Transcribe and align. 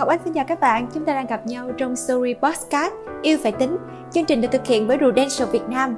Ngọc 0.00 0.08
Anh 0.08 0.18
xin 0.24 0.32
chào 0.32 0.44
các 0.48 0.60
bạn, 0.60 0.86
chúng 0.94 1.04
ta 1.04 1.14
đang 1.14 1.26
gặp 1.26 1.46
nhau 1.46 1.70
trong 1.78 1.96
Story 1.96 2.34
Podcast 2.34 2.92
Yêu 3.22 3.38
Phải 3.42 3.52
Tính 3.52 3.76
Chương 4.12 4.24
trình 4.24 4.40
được 4.40 4.48
thực 4.52 4.66
hiện 4.66 4.88
bởi 4.88 4.98
Prudential 4.98 5.48
Việt 5.48 5.68
Nam. 5.68 5.96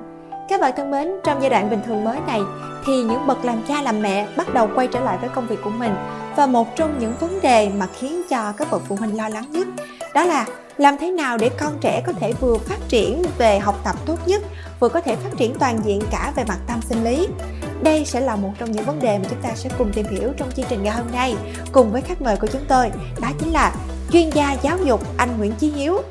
Các 0.49 0.61
bạn 0.61 0.73
thân 0.77 0.91
mến, 0.91 1.13
trong 1.25 1.41
giai 1.41 1.51
đoạn 1.51 1.71
bình 1.71 1.81
thường 1.87 2.05
mới 2.05 2.19
này 2.27 2.41
thì 2.87 3.03
những 3.03 3.27
bậc 3.27 3.45
làm 3.45 3.63
cha 3.69 3.83
làm 3.83 4.03
mẹ 4.03 4.29
bắt 4.37 4.55
đầu 4.55 4.69
quay 4.75 4.87
trở 4.87 5.01
lại 5.01 5.19
với 5.21 5.31
công 5.35 5.47
việc 5.47 5.57
của 5.65 5.71
mình 5.71 5.95
và 6.37 6.47
một 6.47 6.77
trong 6.77 6.99
những 6.99 7.13
vấn 7.21 7.41
đề 7.43 7.71
mà 7.79 7.87
khiến 7.87 8.23
cho 8.31 8.53
các 8.57 8.69
bậc 8.71 8.83
phụ 8.89 8.97
huynh 8.97 9.17
lo 9.17 9.29
lắng 9.29 9.47
nhất 9.51 9.67
đó 10.15 10.25
là 10.25 10.47
làm 10.77 10.97
thế 10.99 11.11
nào 11.11 11.39
để 11.39 11.51
con 11.61 11.73
trẻ 11.81 12.03
có 12.07 12.13
thể 12.13 12.33
vừa 12.41 12.57
phát 12.57 12.79
triển 12.89 13.23
về 13.39 13.59
học 13.59 13.81
tập 13.85 13.97
tốt 14.07 14.17
nhất 14.27 14.43
vừa 14.81 14.89
có 14.89 15.01
thể 15.01 15.17
phát 15.17 15.31
triển 15.37 15.55
toàn 15.59 15.79
diện 15.85 16.01
cả 16.11 16.33
về 16.37 16.45
mặt 16.49 16.59
tâm 16.67 16.81
sinh 16.83 17.05
lý 17.05 17.29
đây 17.83 18.05
sẽ 18.05 18.21
là 18.21 18.37
một 18.37 18.51
trong 18.59 18.73
những 18.73 18.85
vấn 18.85 19.01
đề 19.01 19.19
mà 19.19 19.25
chúng 19.31 19.43
ta 19.43 19.51
sẽ 19.55 19.71
cùng 19.79 19.93
tìm 19.93 20.07
hiểu 20.11 20.33
trong 20.37 20.51
chương 20.51 20.67
trình 20.69 20.83
ngày 20.83 20.95
hôm 20.97 21.07
nay 21.13 21.35
cùng 21.73 21.93
với 21.93 22.03
khách 22.03 22.23
mời 22.23 22.37
của 22.37 22.47
chúng 22.47 22.63
tôi 22.69 22.91
đó 23.21 23.29
chính 23.39 23.53
là 23.53 23.75
chuyên 24.13 24.31
gia 24.31 24.53
giáo 24.53 24.79
dục 24.85 25.01
anh 25.17 25.39
Nguyễn 25.39 25.53
Chí 25.59 25.71
Hiếu 25.71 26.03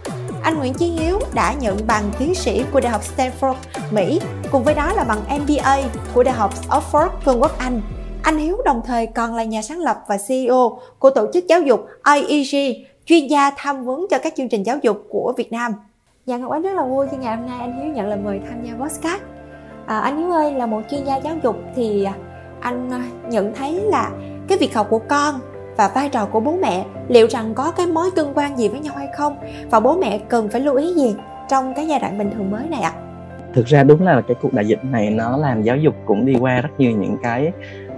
anh 0.44 0.58
Nguyễn 0.58 0.74
Chí 0.74 0.86
Hiếu 0.86 1.20
đã 1.34 1.54
nhận 1.54 1.78
bằng 1.88 2.12
tiến 2.20 2.36
sĩ 2.36 2.66
của 2.72 2.80
Đại 2.80 2.92
học 2.92 3.02
Stanford, 3.18 3.56
Mỹ, 3.92 4.20
cùng 4.52 4.64
với 4.64 4.74
đó 4.74 4.94
là 4.94 5.04
bằng 5.04 5.42
MBA 5.42 5.78
của 6.14 6.24
Đại 6.24 6.34
học 6.34 6.54
Oxford, 6.70 7.10
Vương 7.26 7.42
quốc 7.42 7.58
Anh. 7.58 7.82
Anh 8.24 8.38
Hiếu 8.38 8.58
đồng 8.66 8.82
thời 8.86 9.08
còn 9.08 9.36
là 9.36 9.44
nhà 9.44 9.62
sáng 9.62 9.80
lập 9.80 9.98
và 10.08 10.18
CEO 10.28 10.80
của 11.00 11.10
tổ 11.10 11.28
chức 11.34 11.48
giáo 11.48 11.62
dục 11.62 11.86
IEG, 12.16 12.76
chuyên 13.06 13.28
gia 13.28 13.52
tham 13.58 13.86
vấn 13.86 14.06
cho 14.10 14.18
các 14.20 14.34
chương 14.38 14.50
trình 14.50 14.64
giáo 14.66 14.78
dục 14.82 15.06
của 15.10 15.34
Việt 15.38 15.52
Nam. 15.52 15.72
Dạ 16.26 16.38
Ngọc 16.38 16.52
Ánh 16.52 16.62
rất 16.62 16.74
là 16.74 16.86
vui 16.86 17.08
khi 17.12 17.18
ngày 17.18 17.38
hôm 17.38 17.46
nay 17.46 17.58
anh 17.60 17.80
Hiếu 17.82 17.94
nhận 17.94 18.08
lời 18.08 18.20
mời 18.24 18.40
tham 18.50 18.64
gia 18.64 18.74
podcast. 18.74 19.31
À, 19.92 20.00
anh 20.00 20.18
Hiếu 20.18 20.32
ơi 20.32 20.54
là 20.54 20.66
một 20.66 20.82
chuyên 20.92 21.04
gia 21.04 21.16
giáo 21.16 21.36
dục 21.44 21.56
thì 21.76 22.04
à, 22.04 22.14
anh 22.60 22.90
à, 22.92 23.04
nhận 23.30 23.54
thấy 23.54 23.74
là 23.74 24.12
cái 24.48 24.58
việc 24.58 24.76
học 24.76 24.88
của 24.90 25.00
con 25.00 25.36
và 25.78 25.92
vai 25.96 26.10
trò 26.10 26.26
của 26.26 26.40
bố 26.40 26.58
mẹ 26.62 26.86
liệu 27.08 27.28
rằng 27.28 27.54
có 27.54 27.72
cái 27.72 27.88
mối 27.88 28.10
tương 28.16 28.34
quan 28.36 28.58
gì 28.58 28.68
với 28.68 28.80
nhau 28.80 28.94
hay 28.98 29.08
không 29.18 29.36
và 29.72 29.80
bố 29.80 29.98
mẹ 29.98 30.18
cần 30.30 30.50
phải 30.50 30.62
lưu 30.62 30.76
ý 30.76 30.94
gì 30.94 31.16
trong 31.50 31.74
cái 31.74 31.88
giai 31.88 32.00
đoạn 32.00 32.18
bình 32.18 32.32
thường 32.32 32.52
mới 32.52 32.64
này 32.70 32.82
ạ? 32.82 32.94
Thực 33.54 33.66
ra 33.66 33.84
đúng 33.84 34.02
là 34.02 34.22
cái 34.28 34.36
cuộc 34.42 34.54
đại 34.54 34.68
dịch 34.68 34.80
này 34.84 35.10
nó 35.10 35.38
làm 35.38 35.64
giáo 35.64 35.78
dục 35.78 35.96
cũng 36.06 36.26
đi 36.26 36.36
qua 36.40 36.62
rất 36.62 36.70
nhiều 36.78 36.92
những 36.92 37.18
cái 37.24 37.52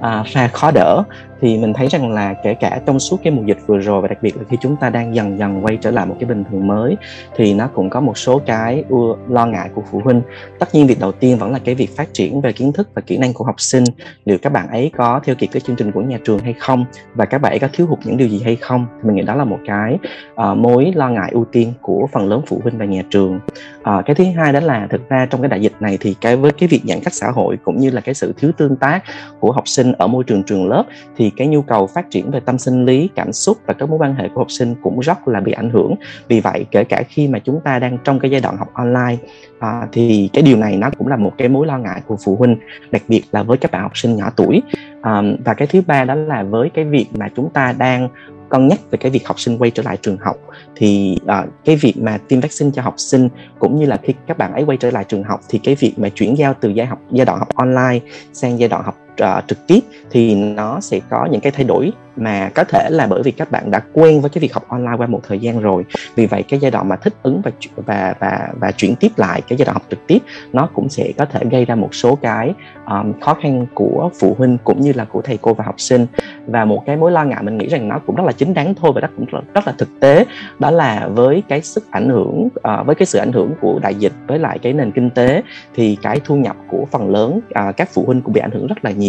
à, 0.04 0.24
pha 0.34 0.48
khó 0.48 0.72
đỡ 0.72 1.04
thì 1.44 1.58
mình 1.58 1.74
thấy 1.74 1.88
rằng 1.88 2.12
là 2.12 2.34
kể 2.34 2.54
cả 2.54 2.80
trong 2.86 3.00
suốt 3.00 3.20
cái 3.24 3.34
mùa 3.34 3.44
dịch 3.46 3.58
vừa 3.68 3.80
rồi 3.80 4.02
và 4.02 4.08
đặc 4.08 4.18
biệt 4.22 4.38
là 4.38 4.44
khi 4.50 4.58
chúng 4.62 4.76
ta 4.76 4.90
đang 4.90 5.16
dần 5.16 5.40
dần 5.40 5.66
quay 5.66 5.78
trở 5.78 5.92
lại 5.92 6.06
một 6.06 6.16
cái 6.20 6.30
bình 6.30 6.44
thường 6.52 6.68
mới 6.68 6.98
thì 7.36 7.54
nó 7.54 7.68
cũng 7.68 7.90
có 7.90 8.02
một 8.02 8.18
số 8.18 8.42
cái 8.46 8.84
lo 9.30 9.46
ngại 9.46 9.70
của 9.76 9.82
phụ 9.92 10.02
huynh. 10.04 10.22
Tất 10.60 10.76
nhiên 10.76 10.88
việc 10.88 11.00
đầu 11.00 11.12
tiên 11.12 11.38
vẫn 11.38 11.52
là 11.52 11.60
cái 11.60 11.76
việc 11.76 11.98
phát 11.98 12.14
triển 12.14 12.42
về 12.42 12.54
kiến 12.54 12.74
thức 12.74 12.90
và 12.94 13.02
kỹ 13.02 13.18
năng 13.18 13.34
của 13.34 13.44
học 13.44 13.62
sinh 13.62 13.84
liệu 14.26 14.38
các 14.42 14.54
bạn 14.54 14.68
ấy 14.68 14.92
có 14.98 15.20
theo 15.24 15.36
kịp 15.36 15.48
cái 15.52 15.62
chương 15.62 15.76
trình 15.76 15.92
của 15.92 16.02
nhà 16.02 16.18
trường 16.26 16.40
hay 16.40 16.54
không 16.54 16.86
và 17.16 17.26
các 17.26 17.38
bạn 17.38 17.54
ấy 17.54 17.60
có 17.60 17.68
thiếu 17.74 17.88
hụt 17.88 18.00
những 18.04 18.18
điều 18.18 18.28
gì 18.28 18.42
hay 18.44 18.56
không 18.56 18.86
thì 18.98 19.08
mình 19.08 19.16
nghĩ 19.16 19.22
đó 19.22 19.36
là 19.36 19.44
một 19.44 19.60
cái 19.66 19.98
uh, 20.34 20.58
mối 20.58 20.92
lo 20.96 21.10
ngại 21.10 21.30
ưu 21.32 21.46
tiên 21.52 21.74
của 21.82 22.08
phần 22.12 22.30
lớn 22.30 22.42
phụ 22.48 22.60
huynh 22.64 22.78
và 22.78 22.86
nhà 22.86 23.04
trường. 23.10 23.40
Uh, 23.80 24.06
cái 24.06 24.16
thứ 24.16 24.24
hai 24.36 24.54
đó 24.54 24.60
là 24.60 24.88
thực 24.90 25.10
ra 25.10 25.28
trong 25.30 25.42
cái 25.42 25.50
đại 25.50 25.62
dịch 25.62 25.74
này 25.80 25.98
thì 26.02 26.16
cái 26.22 26.36
với 26.36 26.52
cái 26.52 26.70
việc 26.70 26.82
giãn 26.88 27.00
cách 27.04 27.14
xã 27.14 27.32
hội 27.32 27.58
cũng 27.64 27.78
như 27.78 27.90
là 27.90 28.02
cái 28.02 28.16
sự 28.16 28.34
thiếu 28.38 28.52
tương 28.58 28.76
tác 28.76 29.04
của 29.40 29.52
học 29.52 29.68
sinh 29.68 29.93
ở 29.94 30.08
môi 30.08 30.24
trường 30.24 30.44
trường 30.44 30.70
lớp 30.70 30.84
thì 31.18 31.32
cái 31.38 31.48
nhu 31.48 31.62
cầu 31.62 31.88
phát 31.88 32.10
triển 32.10 32.32
về 32.32 32.40
tâm 32.40 32.58
sinh 32.58 32.86
lý 32.86 33.10
cảm 33.16 33.34
xúc 33.34 33.58
và 33.66 33.74
các 33.74 33.90
mối 33.90 33.98
quan 34.00 34.16
hệ 34.16 34.30
của 34.30 34.42
học 34.42 34.52
sinh 34.52 34.76
cũng 34.84 35.00
rất 35.00 35.28
là 35.28 35.40
bị 35.40 35.52
ảnh 35.52 35.70
hưởng. 35.70 35.96
Vì 36.28 36.40
vậy 36.40 36.66
kể 36.72 36.84
cả 36.84 37.04
khi 37.10 37.28
mà 37.28 37.40
chúng 37.40 37.60
ta 37.64 37.80
đang 37.80 37.98
trong 38.04 38.20
cái 38.20 38.32
giai 38.32 38.42
đoạn 38.42 38.58
học 38.58 38.70
online 38.74 39.18
à, 39.60 39.88
thì 39.92 40.30
cái 40.34 40.44
điều 40.44 40.58
này 40.58 40.78
nó 40.78 40.90
cũng 40.98 41.08
là 41.08 41.16
một 41.16 41.32
cái 41.38 41.50
mối 41.50 41.68
lo 41.68 41.78
ngại 41.78 42.02
của 42.08 42.18
phụ 42.26 42.36
huynh 42.36 42.58
đặc 42.92 43.02
biệt 43.08 43.24
là 43.32 43.44
với 43.44 43.58
các 43.58 43.72
bạn 43.72 43.82
học 43.82 43.98
sinh 43.98 44.16
nhỏ 44.16 44.30
tuổi. 44.36 44.62
À, 45.02 45.22
và 45.46 45.54
cái 45.54 45.68
thứ 45.68 45.82
ba 45.88 46.06
đó 46.06 46.16
là 46.16 46.44
với 46.44 46.70
cái 46.70 46.86
việc 46.86 47.08
mà 47.14 47.30
chúng 47.36 47.50
ta 47.50 47.74
đang 47.78 48.10
cân 48.54 48.68
nhắc 48.68 48.80
về 48.92 48.98
cái 48.98 49.12
việc 49.12 49.28
học 49.28 49.40
sinh 49.40 49.58
quay 49.58 49.72
trở 49.72 49.84
lại 49.84 49.98
trường 50.02 50.18
học 50.18 50.38
thì 50.76 51.18
uh, 51.26 51.50
cái 51.66 51.76
việc 51.76 51.94
mà 51.98 52.18
tiêm 52.28 52.40
vaccine 52.40 52.72
cho 52.74 52.82
học 52.82 52.94
sinh 52.98 53.30
cũng 53.60 53.80
như 53.80 53.86
là 53.86 53.98
khi 54.04 54.14
các 54.28 54.38
bạn 54.38 54.54
ấy 54.54 54.64
quay 54.64 54.78
trở 54.78 54.92
lại 54.92 55.06
trường 55.08 55.24
học 55.24 55.40
thì 55.50 55.60
cái 55.64 55.76
việc 55.76 55.94
mà 55.98 56.10
chuyển 56.10 56.38
giao 56.38 56.54
từ 56.60 56.70
giai 56.70 56.88
học 56.88 57.00
giai 57.12 57.26
đoạn 57.26 57.40
học 57.40 57.48
online 57.56 58.00
sang 58.34 58.60
giai 58.60 58.70
đoạn 58.70 58.84
học 58.84 58.96
uh, 59.24 59.48
trực 59.48 59.68
tiếp 59.68 59.80
thì 60.12 60.36
nó 60.36 60.80
sẽ 60.80 61.00
có 61.10 61.28
những 61.32 61.42
cái 61.42 61.52
thay 61.52 61.64
đổi 61.64 61.92
mà 62.16 62.50
có 62.56 62.64
thể 62.64 62.90
là 62.90 63.08
bởi 63.08 63.24
vì 63.24 63.32
các 63.32 63.52
bạn 63.52 63.72
đã 63.72 63.82
quen 63.94 64.22
với 64.22 64.30
cái 64.30 64.42
việc 64.42 64.54
học 64.54 64.66
online 64.68 64.98
qua 64.98 65.08
một 65.08 65.22
thời 65.28 65.40
gian 65.40 65.60
rồi. 65.60 65.86
Vì 66.16 66.26
vậy 66.26 66.44
cái 66.44 66.60
giai 66.60 66.72
đoạn 66.72 66.90
mà 66.90 66.96
thích 66.96 67.14
ứng 67.24 67.42
và 67.44 67.52
và 67.76 68.16
và 68.20 68.50
và 68.60 68.72
chuyển 68.72 68.96
tiếp 68.96 69.12
lại 69.18 69.42
cái 69.48 69.58
giai 69.58 69.66
đoạn 69.66 69.74
học 69.74 69.84
trực 69.90 70.08
tiếp 70.08 70.20
nó 70.54 70.70
cũng 70.74 70.90
sẽ 70.90 71.12
có 71.18 71.26
thể 71.26 71.40
gây 71.52 71.66
ra 71.66 71.76
một 71.76 71.96
số 71.96 72.16
cái 72.16 72.54
um, 72.86 73.20
khó 73.20 73.34
khăn 73.34 73.66
của 73.74 74.10
phụ 74.20 74.36
huynh 74.38 74.58
cũng 74.64 74.82
như 74.82 74.94
là 74.96 75.06
của 75.06 75.22
thầy 75.22 75.38
cô 75.42 75.54
và 75.54 75.64
học 75.66 75.76
sinh. 75.78 76.06
Và 76.48 76.66
một 76.66 76.84
cái 76.86 76.98
mối 76.98 77.12
lo 77.12 77.24
ngại 77.24 77.44
mình 77.44 77.58
nghĩ 77.58 77.68
rằng 77.68 77.88
nó 77.88 78.00
cũng 78.06 78.16
rất 78.16 78.24
là 78.26 78.32
chính 78.32 78.54
đáng 78.54 78.76
thôi 78.76 78.92
và 78.96 79.02
nó 79.02 79.08
cũng 79.18 79.26
rất, 79.26 79.40
rất 79.54 79.68
là 79.68 79.74
thực 79.78 79.90
tế 80.00 80.26
đó 80.60 80.72
là 80.72 81.08
với 81.14 81.44
cái 81.48 81.62
sức 81.62 81.92
ảnh 81.92 82.10
hưởng 82.10 82.46
uh, 82.46 82.86
với 82.86 82.96
cái 82.96 83.06
sự 83.06 83.20
ảnh 83.20 83.32
hưởng 83.32 83.52
của 83.62 83.80
đại 83.80 83.96
dịch 83.96 84.14
với 84.28 84.40
lại 84.40 84.60
cái 84.60 84.74
nền 84.74 84.92
kinh 84.92 85.10
tế 85.10 85.42
thì 85.76 85.98
cái 86.02 86.20
thu 86.26 86.36
nhập 86.36 86.56
của 86.68 86.86
phần 86.92 87.10
lớn 87.10 87.40
uh, 87.70 87.78
các 87.78 87.90
phụ 87.94 88.04
huynh 88.06 88.22
cũng 88.22 88.34
bị 88.34 88.42
ảnh 88.42 88.52
hưởng 88.52 88.68
rất 88.68 88.86
là 88.86 88.92
nhiều 88.92 89.03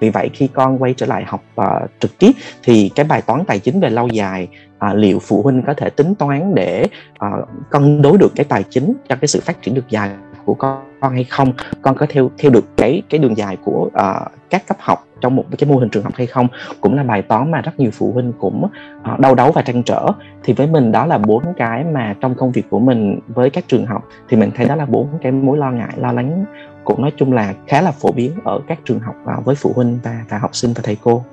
vì 0.00 0.10
vậy 0.10 0.30
khi 0.32 0.48
con 0.48 0.82
quay 0.82 0.94
trở 0.94 1.06
lại 1.06 1.24
học 1.26 1.42
uh, 1.60 1.66
trực 2.00 2.18
tiếp 2.18 2.30
thì 2.62 2.90
cái 2.94 3.06
bài 3.08 3.22
toán 3.26 3.44
tài 3.44 3.58
chính 3.58 3.80
về 3.80 3.90
lâu 3.90 4.08
dài 4.08 4.48
uh, 4.74 4.96
liệu 4.96 5.18
phụ 5.18 5.42
huynh 5.42 5.62
có 5.66 5.74
thể 5.74 5.90
tính 5.90 6.14
toán 6.14 6.54
để 6.54 6.86
uh, 7.26 7.48
cân 7.70 8.02
đối 8.02 8.18
được 8.18 8.32
cái 8.36 8.46
tài 8.48 8.62
chính 8.70 8.94
cho 9.08 9.16
cái 9.16 9.28
sự 9.28 9.40
phát 9.40 9.62
triển 9.62 9.74
được 9.74 9.88
dài 9.88 10.10
của 10.44 10.54
con 10.54 10.82
hay 11.12 11.24
không? 11.24 11.52
Con 11.82 11.96
có 11.96 12.06
theo 12.08 12.30
theo 12.38 12.50
được 12.50 12.76
cái 12.76 13.02
cái 13.10 13.18
đường 13.18 13.36
dài 13.36 13.56
của 13.64 13.90
uh, 14.00 14.32
các 14.50 14.66
cấp 14.66 14.76
học 14.80 15.06
trong 15.20 15.36
một 15.36 15.44
cái 15.58 15.70
mô 15.70 15.76
hình 15.76 15.88
trường 15.88 16.04
học 16.04 16.12
hay 16.16 16.26
không? 16.26 16.48
Cũng 16.80 16.96
là 16.96 17.02
bài 17.02 17.22
toán 17.22 17.50
mà 17.50 17.60
rất 17.60 17.80
nhiều 17.80 17.90
phụ 17.90 18.12
huynh 18.12 18.32
cũng 18.38 18.68
uh, 19.12 19.20
đau 19.20 19.34
đấu 19.34 19.52
và 19.52 19.62
trăn 19.62 19.82
trở. 19.82 20.06
Thì 20.42 20.52
với 20.52 20.66
mình 20.66 20.92
đó 20.92 21.06
là 21.06 21.18
bốn 21.18 21.42
cái 21.56 21.84
mà 21.84 22.14
trong 22.20 22.34
công 22.34 22.52
việc 22.52 22.70
của 22.70 22.78
mình 22.78 23.18
với 23.28 23.50
các 23.50 23.64
trường 23.68 23.86
học 23.86 24.08
thì 24.28 24.36
mình 24.36 24.50
thấy 24.56 24.66
đó 24.66 24.76
là 24.76 24.86
bốn 24.86 25.08
cái 25.22 25.32
mối 25.32 25.58
lo 25.58 25.70
ngại 25.70 25.94
lo 25.96 26.12
lắng 26.12 26.44
cũng 26.90 27.02
nói 27.02 27.12
chung 27.16 27.32
là 27.32 27.54
khá 27.66 27.80
là 27.80 27.90
phổ 27.90 28.12
biến 28.12 28.32
ở 28.44 28.60
các 28.66 28.78
trường 28.84 29.00
học 29.00 29.14
uh, 29.38 29.44
với 29.44 29.54
phụ 29.54 29.72
huynh 29.74 29.98
và 30.02 30.24
và 30.28 30.38
học 30.38 30.56
sinh 30.56 30.72
và 30.72 30.82
thầy 30.84 30.96
cô 31.02 31.24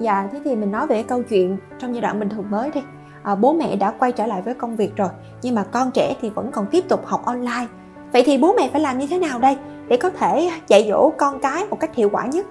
Dạ, 0.00 0.28
thế 0.32 0.40
thì 0.44 0.56
mình 0.56 0.70
nói 0.70 0.86
về 0.86 1.02
câu 1.02 1.22
chuyện 1.22 1.56
trong 1.78 1.94
giai 1.94 2.02
đoạn 2.02 2.20
bình 2.20 2.28
thường 2.28 2.50
mới 2.50 2.70
đi. 2.74 2.80
À, 3.22 3.34
bố 3.34 3.52
mẹ 3.52 3.76
đã 3.76 3.90
quay 3.98 4.12
trở 4.12 4.26
lại 4.26 4.42
với 4.42 4.54
công 4.54 4.76
việc 4.76 4.96
rồi, 4.96 5.08
nhưng 5.42 5.54
mà 5.54 5.64
con 5.64 5.90
trẻ 5.94 6.14
thì 6.20 6.30
vẫn 6.30 6.50
còn 6.52 6.66
tiếp 6.66 6.84
tục 6.88 7.06
học 7.06 7.24
online. 7.24 7.66
Vậy 8.12 8.22
thì 8.26 8.38
bố 8.38 8.54
mẹ 8.58 8.68
phải 8.72 8.80
làm 8.80 8.98
như 8.98 9.06
thế 9.10 9.18
nào 9.18 9.38
đây 9.38 9.56
để 9.88 9.96
có 9.96 10.10
thể 10.10 10.50
dạy 10.68 10.86
dỗ 10.88 11.12
con 11.18 11.40
cái 11.40 11.64
một 11.70 11.80
cách 11.80 11.94
hiệu 11.94 12.08
quả 12.12 12.26
nhất? 12.26 12.46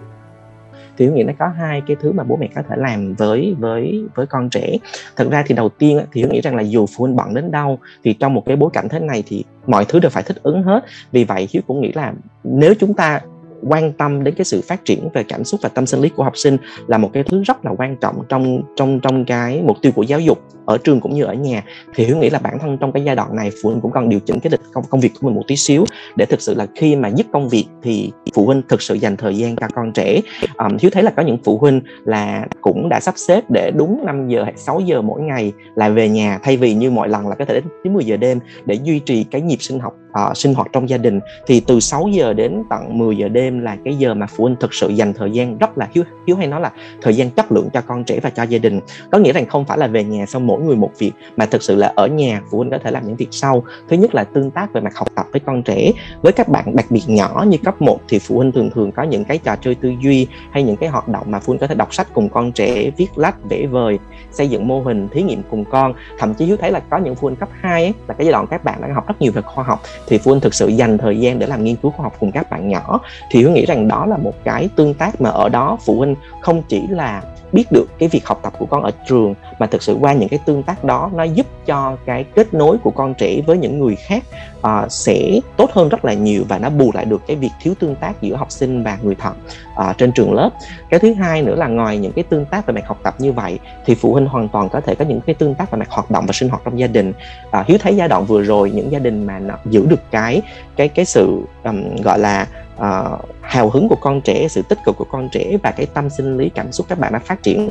thì 0.97 1.05
Hiếu 1.05 1.13
nghĩ 1.13 1.23
nó 1.23 1.33
có 1.39 1.47
hai 1.47 1.81
cái 1.87 1.95
thứ 2.01 2.11
mà 2.11 2.23
bố 2.23 2.35
mẹ 2.35 2.49
có 2.55 2.61
thể 2.69 2.75
làm 2.77 3.13
với 3.13 3.55
với 3.59 4.05
với 4.15 4.25
con 4.25 4.49
trẻ 4.49 4.77
thật 5.15 5.27
ra 5.31 5.43
thì 5.47 5.55
đầu 5.55 5.69
tiên 5.69 5.99
thì 6.11 6.21
Hiếu 6.21 6.29
nghĩ 6.31 6.41
rằng 6.41 6.55
là 6.55 6.61
dù 6.61 6.85
phụ 6.85 7.03
huynh 7.03 7.15
bận 7.15 7.33
đến 7.33 7.51
đâu 7.51 7.79
thì 8.03 8.13
trong 8.13 8.33
một 8.33 8.43
cái 8.45 8.55
bối 8.55 8.69
cảnh 8.73 8.89
thế 8.89 8.99
này 8.99 9.23
thì 9.27 9.43
mọi 9.67 9.85
thứ 9.85 9.99
đều 9.99 10.09
phải 10.09 10.23
thích 10.23 10.37
ứng 10.43 10.63
hết. 10.63 10.85
Vì 11.11 11.23
vậy 11.23 11.47
Hiếu 11.51 11.61
cũng 11.67 11.81
nghĩ 11.81 11.91
là 11.95 12.13
nếu 12.43 12.73
chúng 12.79 12.93
ta 12.93 13.21
quan 13.67 13.91
tâm 13.91 14.23
đến 14.23 14.35
cái 14.37 14.45
sự 14.45 14.61
phát 14.61 14.85
triển 14.85 15.09
về 15.13 15.23
cảm 15.23 15.43
xúc 15.43 15.59
và 15.63 15.69
tâm 15.69 15.85
sinh 15.85 16.01
lý 16.01 16.09
của 16.09 16.23
học 16.23 16.37
sinh 16.37 16.57
là 16.87 16.97
một 16.97 17.09
cái 17.13 17.23
thứ 17.23 17.43
rất 17.43 17.65
là 17.65 17.71
quan 17.77 17.97
trọng 17.97 18.23
trong 18.29 18.61
trong 18.75 18.99
trong 18.99 19.25
cái 19.25 19.61
mục 19.65 19.77
tiêu 19.81 19.91
của 19.95 20.03
giáo 20.03 20.19
dục 20.19 20.39
ở 20.65 20.77
trường 20.77 20.99
cũng 20.99 21.13
như 21.13 21.23
ở 21.23 21.33
nhà. 21.33 21.63
Thì 21.95 22.05
hiếu 22.05 22.17
nghĩ 22.17 22.29
là 22.29 22.39
bản 22.39 22.59
thân 22.59 22.77
trong 22.77 22.91
cái 22.91 23.03
giai 23.03 23.15
đoạn 23.15 23.35
này 23.35 23.51
phụ 23.63 23.69
huynh 23.69 23.81
cũng 23.81 23.91
cần 23.91 24.09
điều 24.09 24.19
chỉnh 24.19 24.39
cái 24.39 24.51
lịch 24.51 24.61
công, 24.73 24.83
công 24.89 25.01
việc 25.01 25.11
của 25.19 25.27
mình 25.27 25.35
một 25.35 25.43
tí 25.47 25.55
xíu 25.55 25.85
để 26.15 26.25
thực 26.25 26.41
sự 26.41 26.53
là 26.53 26.67
khi 26.75 26.95
mà 26.95 27.09
dứt 27.15 27.27
công 27.33 27.49
việc 27.49 27.65
thì 27.81 28.11
phụ 28.35 28.45
huynh 28.45 28.61
thực 28.69 28.81
sự 28.81 28.95
dành 28.95 29.17
thời 29.17 29.37
gian 29.37 29.55
cho 29.55 29.67
con 29.75 29.91
trẻ. 29.93 30.21
Um, 30.57 30.77
hiếu 30.79 30.91
thấy 30.91 31.03
là 31.03 31.11
có 31.11 31.23
những 31.23 31.37
phụ 31.43 31.57
huynh 31.57 31.81
là 32.05 32.47
cũng 32.61 32.89
đã 32.89 32.99
sắp 32.99 33.13
xếp 33.17 33.43
để 33.49 33.71
đúng 33.71 34.05
5 34.05 34.27
giờ 34.27 34.43
hay 34.43 34.53
6 34.57 34.79
giờ 34.79 35.01
mỗi 35.01 35.21
ngày 35.21 35.51
là 35.75 35.89
về 35.89 36.09
nhà 36.09 36.39
thay 36.43 36.57
vì 36.57 36.73
như 36.73 36.91
mọi 36.91 37.09
lần 37.09 37.27
là 37.27 37.35
có 37.35 37.45
thể 37.45 37.53
đến 37.53 37.63
9 37.83 37.93
10 37.93 38.05
giờ 38.05 38.17
đêm 38.17 38.39
để 38.65 38.75
duy 38.83 38.99
trì 38.99 39.23
cái 39.23 39.41
nhịp 39.41 39.57
sinh 39.61 39.79
học 39.79 39.93
uh, 40.19 40.37
sinh 40.37 40.53
hoạt 40.53 40.67
trong 40.73 40.89
gia 40.89 40.97
đình 40.97 41.19
thì 41.47 41.59
từ 41.59 41.79
6 41.79 42.07
giờ 42.11 42.33
đến 42.33 42.63
tận 42.69 42.97
10 42.97 43.17
giờ 43.17 43.27
đêm 43.27 43.59
là 43.59 43.77
cái 43.85 43.95
giờ 43.95 44.13
mà 44.13 44.27
phụ 44.27 44.43
huynh 44.43 44.55
thực 44.59 44.73
sự 44.73 44.89
dành 44.89 45.13
thời 45.13 45.31
gian 45.31 45.57
rất 45.57 45.77
là 45.77 45.87
hiếu 45.91 46.03
hiếu 46.27 46.35
hay 46.35 46.47
nói 46.47 46.61
là 46.61 46.71
thời 47.01 47.15
gian 47.15 47.29
chất 47.29 47.51
lượng 47.51 47.69
cho 47.73 47.81
con 47.81 48.03
trẻ 48.03 48.19
và 48.23 48.29
cho 48.29 48.43
gia 48.43 48.57
đình. 48.57 48.79
Có 49.11 49.17
nghĩa 49.17 49.33
rằng 49.33 49.45
không 49.45 49.65
phải 49.65 49.77
là 49.77 49.87
về 49.87 50.03
nhà 50.03 50.25
xong 50.25 50.47
mỗi 50.47 50.61
người 50.61 50.75
một 50.75 50.91
việc 50.97 51.11
mà 51.37 51.45
thực 51.45 51.63
sự 51.63 51.75
là 51.75 51.93
ở 51.95 52.07
nhà 52.07 52.41
phụ 52.51 52.57
huynh 52.57 52.69
có 52.69 52.77
thể 52.77 52.91
làm 52.91 53.07
những 53.07 53.15
việc 53.15 53.27
sau. 53.31 53.63
Thứ 53.89 53.97
nhất 53.97 54.15
là 54.15 54.23
tương 54.23 54.51
tác 54.51 54.73
về 54.73 54.81
mặt 54.81 54.95
học 54.95 55.07
tập 55.15 55.25
với 55.31 55.39
con 55.39 55.63
trẻ. 55.63 55.91
Với 56.21 56.33
các 56.33 56.47
bạn 56.47 56.75
đặc 56.75 56.85
biệt 56.89 57.03
nhỏ 57.07 57.45
như 57.47 57.57
cấp 57.57 57.81
1 57.81 57.99
thì 58.09 58.19
phụ 58.19 58.37
huynh 58.37 58.51
thường 58.51 58.69
thường 58.75 58.91
có 58.91 59.03
những 59.03 59.25
cái 59.25 59.37
trò 59.37 59.55
chơi 59.55 59.75
tư 59.75 59.93
duy 60.01 60.27
hay 60.51 60.63
những 60.63 60.77
cái 60.77 60.89
hoạt 60.89 61.07
động 61.07 61.31
mà 61.31 61.39
phụ 61.39 61.51
huynh 61.51 61.59
có 61.59 61.67
thể 61.67 61.75
đọc 61.75 61.93
sách 61.93 62.07
cùng 62.13 62.29
con 62.29 62.51
trẻ 62.51 62.91
viết 62.97 63.07
lách 63.15 63.35
vẽ 63.49 63.67
vời 63.67 63.99
xây 64.31 64.49
dựng 64.49 64.67
mô 64.67 64.81
hình 64.81 65.07
thí 65.11 65.21
nghiệm 65.21 65.41
cùng 65.49 65.65
con. 65.65 65.93
Thậm 66.19 66.33
chí 66.33 66.45
hiếu 66.45 66.57
thấy 66.57 66.71
là 66.71 66.79
có 66.79 66.97
những 66.97 67.15
phụ 67.15 67.27
huynh 67.27 67.35
cấp 67.35 67.49
2 67.61 67.83
ấy, 67.83 67.93
là 68.07 68.13
cái 68.13 68.25
giai 68.25 68.31
đoạn 68.31 68.47
các 68.47 68.63
bạn 68.63 68.81
đang 68.81 68.93
học 68.93 69.07
rất 69.07 69.21
nhiều 69.21 69.31
về 69.31 69.41
khoa 69.41 69.63
học 69.63 69.81
thì 70.07 70.17
phụ 70.17 70.31
huynh 70.31 70.41
thực 70.41 70.53
sự 70.53 70.67
dành 70.67 70.97
thời 70.97 71.19
gian 71.19 71.39
để 71.39 71.47
làm 71.47 71.63
nghiên 71.63 71.75
cứu 71.75 71.91
khoa 71.91 72.03
học 72.03 72.13
cùng 72.19 72.31
các 72.31 72.49
bạn 72.49 72.69
nhỏ. 72.69 72.99
Thì 73.31 73.39
hiếu 73.39 73.51
nghĩ 73.51 73.65
rằng 73.65 73.87
đó 73.87 74.05
là 74.05 74.17
một 74.17 74.33
cái 74.43 74.69
tương 74.75 74.93
tác 74.93 75.21
mà 75.21 75.29
ở 75.29 75.49
đó 75.49 75.77
phụ 75.85 75.97
huynh 75.97 76.15
không 76.41 76.63
chỉ 76.67 76.87
là 76.89 77.21
biết 77.53 77.71
được 77.71 77.85
cái 77.99 78.09
việc 78.09 78.25
học 78.25 78.39
tập 78.43 78.53
của 78.59 78.65
con 78.65 78.83
ở 78.83 78.91
trường 79.07 79.35
mà 79.59 79.67
thực 79.67 79.83
sự 79.83 79.97
qua 80.01 80.13
những 80.13 80.29
cái 80.29 80.39
tương 80.45 80.63
tác 80.63 80.83
đó 80.83 81.09
nó 81.13 81.23
giúp 81.23 81.45
cho 81.65 81.97
cái 82.05 82.23
kết 82.23 82.53
nối 82.53 82.77
của 82.77 82.91
con 82.91 83.13
trẻ 83.13 83.41
với 83.45 83.57
những 83.57 83.79
người 83.79 83.95
khác 83.95 84.23
uh, 84.59 84.91
sẽ 84.91 85.39
tốt 85.57 85.71
hơn 85.73 85.89
rất 85.89 86.05
là 86.05 86.13
nhiều 86.13 86.43
và 86.49 86.57
nó 86.57 86.69
bù 86.69 86.91
lại 86.93 87.05
được 87.05 87.21
cái 87.27 87.35
việc 87.35 87.51
thiếu 87.61 87.73
tương 87.79 87.95
tác 87.95 88.21
giữa 88.21 88.35
học 88.35 88.51
sinh 88.51 88.83
và 88.83 88.97
người 89.03 89.15
thật 89.15 89.33
uh, 89.73 89.77
à, 89.77 89.93
trên 89.97 90.11
trường 90.11 90.33
lớp. 90.33 90.49
Cái 90.89 90.99
thứ 90.99 91.13
hai 91.13 91.41
nữa 91.41 91.55
là 91.55 91.67
ngoài 91.67 91.97
những 91.97 92.11
cái 92.11 92.23
tương 92.23 92.45
tác 92.45 92.65
về 92.65 92.73
mặt 92.73 92.87
học 92.87 92.99
tập 93.03 93.15
như 93.17 93.31
vậy 93.31 93.59
thì 93.85 93.95
phụ 93.95 94.13
huynh 94.13 94.25
hoàn 94.25 94.49
toàn 94.49 94.69
có 94.69 94.81
thể 94.81 94.95
có 94.95 95.05
những 95.05 95.21
cái 95.21 95.35
tương 95.35 95.55
tác 95.55 95.71
về 95.71 95.79
mặt 95.79 95.89
hoạt 95.89 96.11
động 96.11 96.25
và 96.25 96.33
sinh 96.33 96.49
hoạt 96.49 96.61
trong 96.65 96.79
gia 96.79 96.87
đình. 96.87 97.13
Uh, 97.59 97.65
hiếu 97.67 97.77
thấy 97.81 97.95
giai 97.95 98.07
đoạn 98.07 98.25
vừa 98.25 98.41
rồi 98.41 98.71
những 98.71 98.91
gia 98.91 98.99
đình 98.99 99.25
mà 99.25 99.39
giữ 99.65 99.85
được 99.85 99.92
cái 100.11 100.41
cái 100.75 100.87
cái 100.87 101.05
sự 101.05 101.39
um, 101.63 101.95
gọi 102.03 102.19
là 102.19 102.47
uh, 102.75 103.29
hào 103.41 103.69
hứng 103.69 103.89
của 103.89 103.97
con 104.01 104.21
trẻ 104.21 104.47
sự 104.47 104.61
tích 104.69 104.79
cực 104.85 104.97
của 104.97 105.05
con 105.11 105.29
trẻ 105.29 105.57
và 105.63 105.71
cái 105.71 105.85
tâm 105.85 106.09
sinh 106.09 106.37
lý 106.37 106.49
cảm 106.49 106.71
xúc 106.71 106.85
các 106.89 106.99
bạn 106.99 107.13
đã 107.13 107.19
phát 107.19 107.43
triển 107.43 107.69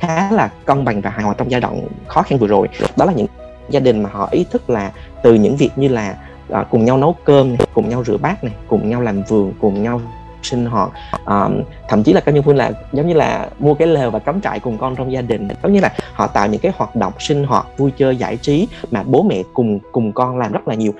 khá 0.00 0.30
là 0.30 0.50
cân 0.64 0.84
bằng 0.84 1.00
và 1.00 1.10
hài 1.10 1.24
hòa 1.24 1.34
trong 1.38 1.50
giai 1.50 1.60
đoạn 1.60 1.80
khó 2.06 2.22
khăn 2.22 2.38
vừa 2.38 2.46
rồi. 2.46 2.68
Đó 2.96 3.04
là 3.04 3.12
những 3.12 3.26
gia 3.68 3.80
đình 3.80 4.02
mà 4.02 4.10
họ 4.12 4.28
ý 4.30 4.44
thức 4.50 4.70
là 4.70 4.92
từ 5.22 5.34
những 5.34 5.56
việc 5.56 5.70
như 5.76 5.88
là 5.88 6.16
uh, 6.52 6.66
cùng 6.70 6.84
nhau 6.84 6.96
nấu 6.96 7.16
cơm 7.24 7.48
này, 7.48 7.66
cùng 7.74 7.88
nhau 7.88 8.04
rửa 8.04 8.16
bát 8.16 8.44
này 8.44 8.54
cùng 8.68 8.90
nhau 8.90 9.00
làm 9.00 9.22
vườn 9.22 9.52
cùng 9.60 9.82
nhau 9.82 10.00
sinh 10.42 10.66
hoạt 10.66 10.90
um, 11.26 11.62
thậm 11.88 12.02
chí 12.02 12.12
là 12.12 12.20
các 12.20 12.34
nhân 12.34 12.44
phương 12.44 12.56
là 12.56 12.72
giống 12.92 13.08
như 13.08 13.14
là 13.14 13.48
mua 13.58 13.74
cái 13.74 13.88
lều 13.88 14.10
và 14.10 14.18
cắm 14.18 14.40
trại 14.40 14.60
cùng 14.60 14.78
con 14.78 14.96
trong 14.96 15.12
gia 15.12 15.20
đình. 15.20 15.48
Giống 15.62 15.72
như 15.72 15.80
là 15.80 15.92
họ 16.12 16.26
tạo 16.26 16.46
những 16.48 16.60
cái 16.60 16.72
hoạt 16.76 16.96
động 16.96 17.12
sinh 17.18 17.44
hoạt 17.44 17.66
vui 17.76 17.90
chơi 17.96 18.16
giải 18.16 18.36
trí 18.36 18.68
mà 18.90 19.02
bố 19.02 19.22
mẹ 19.22 19.42
cùng 19.52 19.78
cùng 19.92 20.12
con 20.12 20.38
làm 20.38 20.52
rất 20.52 20.68
là 20.68 20.74
nhiều 20.74 20.92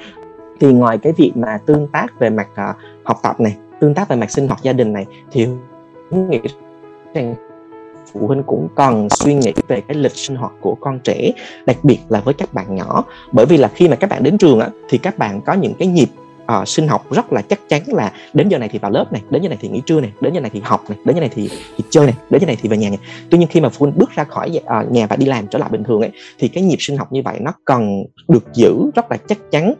thì 0.60 0.72
ngoài 0.72 0.98
cái 0.98 1.12
việc 1.12 1.32
mà 1.34 1.58
tương 1.66 1.86
tác 1.86 2.06
về 2.18 2.30
mặt 2.30 2.48
uh, 2.52 2.76
học 3.04 3.20
tập 3.22 3.40
này 3.40 3.56
tương 3.80 3.94
tác 3.94 4.08
về 4.08 4.16
mặt 4.16 4.30
sinh 4.30 4.48
hoạt 4.48 4.62
gia 4.62 4.72
đình 4.72 4.92
này 4.92 5.06
thì 5.32 5.48
nghĩ 6.10 6.40
rằng 7.14 7.34
phụ 8.12 8.26
huynh 8.26 8.42
cũng 8.42 8.68
cần 8.74 9.08
suy 9.10 9.34
nghĩ 9.34 9.52
về 9.68 9.80
cái 9.80 9.96
lịch 9.96 10.16
sinh 10.16 10.36
hoạt 10.36 10.52
của 10.60 10.74
con 10.74 11.00
trẻ 11.04 11.30
đặc 11.66 11.76
biệt 11.82 11.98
là 12.08 12.20
với 12.20 12.34
các 12.34 12.54
bạn 12.54 12.74
nhỏ. 12.74 13.04
Bởi 13.32 13.46
vì 13.46 13.56
là 13.56 13.68
khi 13.74 13.88
mà 13.88 13.96
các 13.96 14.10
bạn 14.10 14.22
đến 14.22 14.38
trường 14.38 14.60
á, 14.60 14.68
thì 14.88 14.98
các 14.98 15.18
bạn 15.18 15.40
có 15.40 15.52
những 15.52 15.74
cái 15.78 15.88
nhịp 15.88 16.08
uh, 16.60 16.68
sinh 16.68 16.88
học 16.88 17.06
rất 17.10 17.32
là 17.32 17.42
chắc 17.42 17.68
chắn 17.68 17.82
là 17.86 18.12
đến 18.34 18.48
giờ 18.48 18.58
này 18.58 18.68
thì 18.68 18.78
vào 18.78 18.90
lớp 18.90 19.12
này 19.12 19.22
đến 19.30 19.42
giờ 19.42 19.48
này 19.48 19.58
thì 19.60 19.68
nghỉ 19.68 19.80
trưa 19.86 20.00
này 20.00 20.12
đến 20.20 20.34
giờ 20.34 20.40
này 20.40 20.50
thì 20.54 20.60
học 20.64 20.84
này 20.88 20.98
đến 21.04 21.14
giờ 21.14 21.20
này 21.20 21.30
thì, 21.34 21.50
thì 21.76 21.84
chơi 21.90 22.06
này 22.06 22.14
đến 22.30 22.40
giờ 22.40 22.46
này 22.46 22.56
thì 22.62 22.68
về 22.68 22.76
nhà 22.76 22.88
này. 22.88 22.98
Tuy 23.30 23.38
nhiên 23.38 23.48
khi 23.48 23.60
mà 23.60 23.68
phụ 23.68 23.86
huynh 23.86 23.98
bước 23.98 24.10
ra 24.10 24.24
khỏi 24.24 24.60
uh, 24.80 24.92
nhà 24.92 25.06
và 25.06 25.16
đi 25.16 25.26
làm 25.26 25.46
trở 25.46 25.58
lại 25.58 25.68
bình 25.72 25.84
thường 25.84 26.00
ấy 26.00 26.10
thì 26.38 26.48
cái 26.48 26.62
nhịp 26.62 26.76
sinh 26.78 26.96
học 26.96 27.12
như 27.12 27.22
vậy 27.24 27.36
nó 27.40 27.52
cần 27.64 28.04
được 28.28 28.54
giữ 28.54 28.90
rất 28.94 29.10
là 29.10 29.16
chắc 29.28 29.38
chắn 29.50 29.74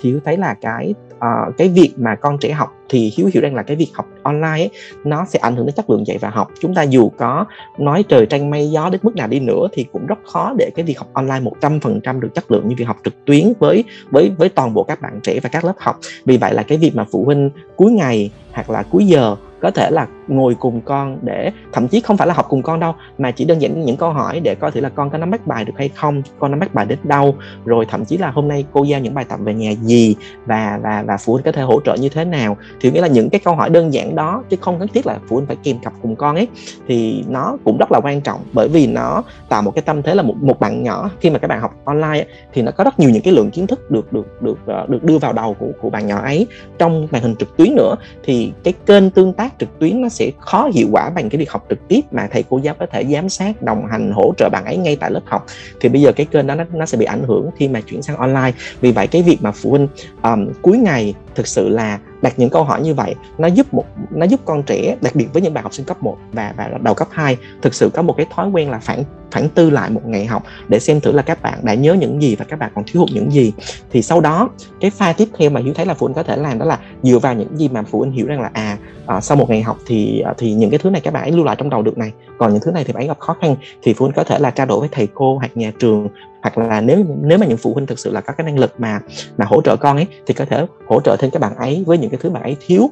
thì 0.00 0.14
thấy 0.24 0.36
là 0.36 0.54
cái 0.54 0.94
uh, 1.16 1.56
cái 1.58 1.68
việc 1.68 1.92
mà 1.96 2.14
con 2.14 2.38
trẻ 2.38 2.52
học 2.52 2.74
thì 2.90 3.12
hiếu 3.16 3.30
hiểu 3.34 3.42
rằng 3.42 3.54
là 3.54 3.62
cái 3.62 3.76
việc 3.76 3.90
học 3.94 4.06
online 4.22 4.48
ấy, 4.48 4.70
nó 5.04 5.24
sẽ 5.28 5.38
ảnh 5.38 5.56
hưởng 5.56 5.66
đến 5.66 5.74
chất 5.74 5.90
lượng 5.90 6.06
dạy 6.06 6.18
và 6.18 6.30
học. 6.30 6.48
Chúng 6.60 6.74
ta 6.74 6.82
dù 6.82 7.08
có 7.18 7.44
nói 7.78 8.04
trời 8.08 8.26
trăng 8.26 8.50
mây 8.50 8.70
gió 8.70 8.90
đến 8.90 9.00
mức 9.04 9.16
nào 9.16 9.28
đi 9.28 9.40
nữa 9.40 9.68
thì 9.72 9.86
cũng 9.92 10.06
rất 10.06 10.18
khó 10.32 10.54
để 10.58 10.70
cái 10.74 10.84
việc 10.84 10.98
học 10.98 11.08
online 11.12 11.50
100% 11.60 12.20
được 12.20 12.34
chất 12.34 12.50
lượng 12.50 12.68
như 12.68 12.74
việc 12.78 12.84
học 12.84 12.96
trực 13.04 13.24
tuyến 13.24 13.52
với 13.58 13.84
với 14.10 14.30
với 14.38 14.48
toàn 14.48 14.74
bộ 14.74 14.82
các 14.82 15.00
bạn 15.00 15.20
trẻ 15.22 15.40
và 15.42 15.48
các 15.48 15.64
lớp 15.64 15.74
học. 15.78 15.98
Vì 16.24 16.36
vậy 16.36 16.54
là 16.54 16.62
cái 16.62 16.78
việc 16.78 16.96
mà 16.96 17.04
phụ 17.10 17.24
huynh 17.24 17.50
cuối 17.76 17.92
ngày 17.92 18.30
hoặc 18.52 18.70
là 18.70 18.82
cuối 18.90 19.06
giờ 19.06 19.36
có 19.60 19.70
thể 19.70 19.90
là 19.90 20.06
ngồi 20.28 20.54
cùng 20.54 20.80
con 20.80 21.18
để 21.22 21.52
thậm 21.72 21.88
chí 21.88 22.00
không 22.00 22.16
phải 22.16 22.26
là 22.26 22.34
học 22.34 22.46
cùng 22.48 22.62
con 22.62 22.80
đâu 22.80 22.94
mà 23.18 23.30
chỉ 23.30 23.44
đơn 23.44 23.62
giản 23.62 23.84
những 23.84 23.96
câu 23.96 24.10
hỏi 24.10 24.40
để 24.40 24.54
coi 24.54 24.70
thử 24.70 24.80
là 24.80 24.88
con 24.88 25.10
có 25.10 25.18
nắm 25.18 25.30
bắt 25.30 25.46
bài 25.46 25.64
được 25.64 25.72
hay 25.76 25.88
không 25.88 26.22
con 26.38 26.50
nắm 26.50 26.60
bắt 26.60 26.74
bài 26.74 26.86
đến 26.86 26.98
đâu 27.02 27.34
rồi 27.64 27.86
thậm 27.86 28.04
chí 28.04 28.18
là 28.18 28.30
hôm 28.30 28.48
nay 28.48 28.64
cô 28.72 28.84
giao 28.84 29.00
những 29.00 29.14
bài 29.14 29.24
tập 29.28 29.38
về 29.42 29.54
nhà 29.54 29.70
gì 29.70 30.16
và 30.46 30.78
và 30.82 31.04
và 31.06 31.16
phụ 31.16 31.32
huynh 31.32 31.44
có 31.44 31.52
thể 31.52 31.62
hỗ 31.62 31.80
trợ 31.80 31.94
như 31.94 32.08
thế 32.08 32.24
nào 32.24 32.56
thì 32.80 32.90
nghĩa 32.90 33.00
là 33.00 33.08
những 33.08 33.30
cái 33.30 33.40
câu 33.44 33.54
hỏi 33.54 33.70
đơn 33.70 33.92
giản 33.92 34.16
đó 34.16 34.42
chứ 34.50 34.56
không 34.60 34.78
cần 34.78 34.88
thiết 34.88 35.06
là 35.06 35.18
phụ 35.28 35.36
huynh 35.36 35.46
phải 35.46 35.56
kèm 35.62 35.78
cặp 35.78 35.92
cùng 36.02 36.16
con 36.16 36.36
ấy 36.36 36.48
thì 36.88 37.24
nó 37.28 37.56
cũng 37.64 37.78
rất 37.78 37.92
là 37.92 38.00
quan 38.02 38.20
trọng. 38.20 38.40
Bởi 38.52 38.68
vì 38.68 38.86
nó 38.86 39.22
tạo 39.48 39.62
một 39.62 39.70
cái 39.70 39.82
tâm 39.82 40.02
thế 40.02 40.14
là 40.14 40.22
một 40.22 40.34
một 40.40 40.60
bạn 40.60 40.82
nhỏ 40.82 41.10
khi 41.20 41.30
mà 41.30 41.38
các 41.38 41.48
bạn 41.48 41.60
học 41.60 41.74
online 41.84 42.08
ấy, 42.08 42.26
thì 42.52 42.62
nó 42.62 42.72
có 42.72 42.84
rất 42.84 42.98
nhiều 42.98 43.10
những 43.10 43.22
cái 43.22 43.34
lượng 43.34 43.50
kiến 43.50 43.66
thức 43.66 43.90
được 43.90 44.12
được 44.12 44.42
được 44.42 44.58
ờ, 44.66 44.86
được 44.88 45.04
đưa 45.04 45.18
vào 45.18 45.32
đầu 45.32 45.56
của 45.58 45.68
của 45.80 45.90
bạn 45.90 46.06
nhỏ 46.06 46.20
ấy. 46.22 46.46
Trong 46.78 47.08
màn 47.10 47.22
hình 47.22 47.34
trực 47.38 47.56
tuyến 47.56 47.74
nữa 47.76 47.94
thì 48.24 48.52
cái 48.64 48.74
kênh 48.86 49.10
tương 49.10 49.32
tác 49.32 49.54
trực 49.58 49.78
tuyến 49.78 50.02
nó 50.02 50.08
sẽ 50.08 50.30
khó 50.38 50.70
hiệu 50.74 50.88
quả 50.92 51.10
bằng 51.10 51.30
cái 51.30 51.38
việc 51.38 51.50
học 51.50 51.66
trực 51.68 51.88
tiếp 51.88 52.00
mà 52.10 52.28
thầy 52.32 52.44
cô 52.50 52.58
giáo 52.58 52.74
có 52.78 52.86
thể 52.86 53.04
giám 53.04 53.28
sát 53.28 53.62
đồng 53.62 53.86
hành 53.86 54.12
hỗ 54.12 54.34
trợ 54.36 54.48
bạn 54.48 54.64
ấy 54.64 54.76
ngay 54.76 54.96
tại 54.96 55.10
lớp 55.10 55.22
học. 55.24 55.46
Thì 55.80 55.88
bây 55.88 56.02
giờ 56.02 56.12
cái 56.12 56.26
kênh 56.26 56.46
đó 56.46 56.54
nó, 56.54 56.64
nó 56.72 56.86
sẽ 56.86 56.98
bị 56.98 57.06
ảnh 57.06 57.22
hưởng 57.22 57.50
khi 57.56 57.68
mà 57.68 57.80
chuyển 57.80 58.02
sang 58.02 58.16
online. 58.16 58.52
Vì 58.80 58.92
vậy 58.92 59.06
cái 59.06 59.22
việc 59.22 59.38
mà 59.40 59.52
phụ 59.52 59.70
huynh 59.70 59.88
um, 60.22 60.48
cuối 60.62 60.78
ngày 60.78 61.14
thực 61.34 61.46
sự 61.46 61.68
là 61.68 61.98
đặt 62.22 62.38
những 62.38 62.50
câu 62.50 62.64
hỏi 62.64 62.80
như 62.80 62.94
vậy, 62.94 63.14
nó 63.38 63.48
giúp 63.48 63.74
một, 63.74 63.84
nó 64.10 64.26
giúp 64.26 64.40
con 64.44 64.62
trẻ 64.62 64.96
đặc 65.00 65.14
biệt 65.14 65.26
với 65.32 65.42
những 65.42 65.54
bạn 65.54 65.64
học 65.64 65.74
sinh 65.74 65.86
cấp 65.86 66.02
1 66.02 66.18
và 66.32 66.54
và 66.56 66.70
đầu 66.82 66.94
cấp 66.94 67.08
2 67.10 67.36
thực 67.62 67.74
sự 67.74 67.90
có 67.94 68.02
một 68.02 68.14
cái 68.16 68.26
thói 68.30 68.48
quen 68.48 68.70
là 68.70 68.78
phản 68.78 69.04
phản 69.30 69.48
tư 69.48 69.70
lại 69.70 69.90
một 69.90 70.06
ngày 70.06 70.26
học 70.26 70.42
để 70.68 70.80
xem 70.80 71.00
thử 71.00 71.12
là 71.12 71.22
các 71.22 71.42
bạn 71.42 71.58
đã 71.62 71.74
nhớ 71.74 71.94
những 71.94 72.22
gì 72.22 72.36
và 72.36 72.44
các 72.44 72.58
bạn 72.58 72.72
còn 72.74 72.84
thiếu 72.86 73.00
hụt 73.00 73.10
những 73.12 73.30
gì. 73.32 73.52
Thì 73.90 74.02
sau 74.02 74.20
đó 74.20 74.50
cái 74.80 74.90
pha 74.90 75.12
tiếp 75.12 75.28
theo 75.38 75.50
mà 75.50 75.60
hiếu 75.60 75.74
thấy 75.74 75.86
là 75.86 75.94
phụ 75.94 76.06
huynh 76.06 76.14
có 76.14 76.22
thể 76.22 76.36
làm 76.36 76.58
đó 76.58 76.66
là 76.66 76.78
dựa 77.02 77.18
vào 77.18 77.34
những 77.34 77.56
gì 77.56 77.68
mà 77.68 77.82
phụ 77.82 77.98
huynh 77.98 78.12
hiểu 78.12 78.26
rằng 78.26 78.40
là 78.40 78.50
à, 78.52 78.78
à 79.06 79.20
sau 79.20 79.36
một 79.36 79.50
ngày 79.50 79.62
học 79.62 79.78
thì 79.86 80.20
ờ, 80.20 80.34
thì 80.38 80.52
những 80.54 80.70
cái 80.70 80.78
thứ 80.78 80.90
này 80.90 81.00
các 81.00 81.14
bạn 81.14 81.22
ấy 81.22 81.32
lưu 81.32 81.44
lại 81.44 81.56
trong 81.58 81.70
đầu 81.70 81.82
được 81.82 81.98
này. 81.98 82.12
Còn 82.38 82.52
những 82.52 82.62
thứ 82.62 82.70
này 82.70 82.84
thì 82.84 82.92
bạn 82.92 83.02
ấy 83.02 83.08
gặp 83.08 83.18
khó 83.18 83.36
khăn 83.40 83.56
thì 83.82 83.94
phụ 83.94 84.04
huynh 84.04 84.16
có 84.16 84.24
thể 84.24 84.38
là 84.38 84.50
trao 84.50 84.66
đổi 84.66 84.80
với 84.80 84.88
thầy 84.92 85.08
cô 85.14 85.38
hoặc 85.38 85.56
nhà 85.56 85.72
trường 85.78 86.08
hoặc 86.42 86.58
là 86.58 86.80
nếu 86.80 87.04
nếu 87.22 87.38
mà 87.38 87.46
những 87.46 87.58
phụ 87.58 87.74
huynh 87.74 87.86
thực 87.86 87.98
sự 87.98 88.12
là 88.12 88.20
có 88.20 88.32
cái 88.32 88.44
năng 88.44 88.58
lực 88.58 88.80
mà 88.80 89.00
mà 89.36 89.44
hỗ 89.44 89.62
trợ 89.62 89.76
con 89.76 89.96
ấy 89.96 90.06
thì 90.26 90.34
có 90.34 90.44
thể 90.44 90.66
hỗ 90.86 91.00
trợ 91.00 91.16
thêm 91.18 91.30
các 91.30 91.42
bạn 91.42 91.56
ấy 91.56 91.84
với 91.86 91.98
những 91.98 92.10
cái 92.10 92.18
thứ 92.22 92.30
bạn 92.30 92.42
ấy 92.42 92.56
thiếu. 92.66 92.90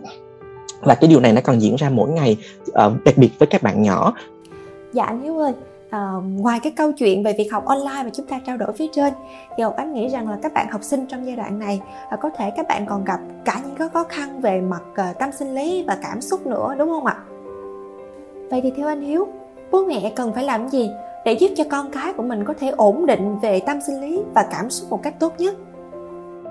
Và 0.81 0.95
cái 0.95 1.09
điều 1.09 1.21
này 1.21 1.33
nó 1.33 1.41
còn 1.41 1.63
diễn 1.63 1.77
ra 1.77 1.91
mỗi 1.91 2.11
ngày 2.11 2.37
uh, 2.71 3.05
đặc 3.05 3.19
biệt 3.19 3.31
với 3.39 3.47
các 3.47 3.63
bạn 3.63 3.83
nhỏ. 3.83 4.15
Dạ 4.93 5.05
anh 5.05 5.23
hiếu 5.23 5.39
ơi 5.39 5.53
à, 5.91 6.13
ngoài 6.37 6.61
cái 6.63 6.73
câu 6.77 6.93
chuyện 6.93 7.23
về 7.23 7.35
việc 7.39 7.53
học 7.53 7.65
online 7.65 8.03
mà 8.05 8.11
chúng 8.13 8.27
ta 8.27 8.41
trao 8.47 8.57
đổi 8.57 8.73
phía 8.73 8.87
trên 8.93 9.13
thì 9.57 9.63
Ngọc 9.63 9.77
Ánh 9.77 9.95
nghĩ 9.95 10.09
rằng 10.09 10.29
là 10.29 10.39
các 10.43 10.53
bạn 10.55 10.71
học 10.71 10.83
sinh 10.83 11.07
trong 11.07 11.27
giai 11.27 11.37
đoạn 11.37 11.59
này 11.59 11.81
à, 12.11 12.17
có 12.17 12.31
thể 12.37 12.51
các 12.57 12.69
bạn 12.69 12.87
còn 12.87 13.05
gặp 13.05 13.21
cả 13.45 13.61
những 13.67 13.77
cái 13.79 13.89
khó 13.89 14.05
khăn 14.05 14.41
về 14.41 14.61
mặt 14.61 14.83
à, 14.95 15.13
tâm 15.13 15.33
sinh 15.33 15.55
lý 15.55 15.85
và 15.87 15.99
cảm 16.03 16.21
xúc 16.21 16.47
nữa 16.47 16.75
đúng 16.79 16.89
không 16.89 17.07
ạ? 17.07 17.17
Vậy 18.51 18.61
thì 18.63 18.73
theo 18.77 18.89
anh 18.89 19.01
Hiếu, 19.01 19.29
bố 19.71 19.85
mẹ 19.85 20.13
cần 20.17 20.33
phải 20.35 20.45
làm 20.45 20.69
gì 20.69 20.91
để 21.25 21.33
giúp 21.33 21.51
cho 21.57 21.65
con 21.71 21.91
cái 21.91 22.13
của 22.13 22.23
mình 22.23 22.45
có 22.45 22.55
thể 22.61 22.69
ổn 22.69 23.07
định 23.07 23.39
về 23.39 23.61
tâm 23.61 23.79
sinh 23.87 24.01
lý 24.01 24.21
và 24.35 24.47
cảm 24.51 24.71
xúc 24.71 24.91
một 24.91 25.03
cách 25.03 25.15
tốt 25.21 25.35
nhất? 25.39 25.55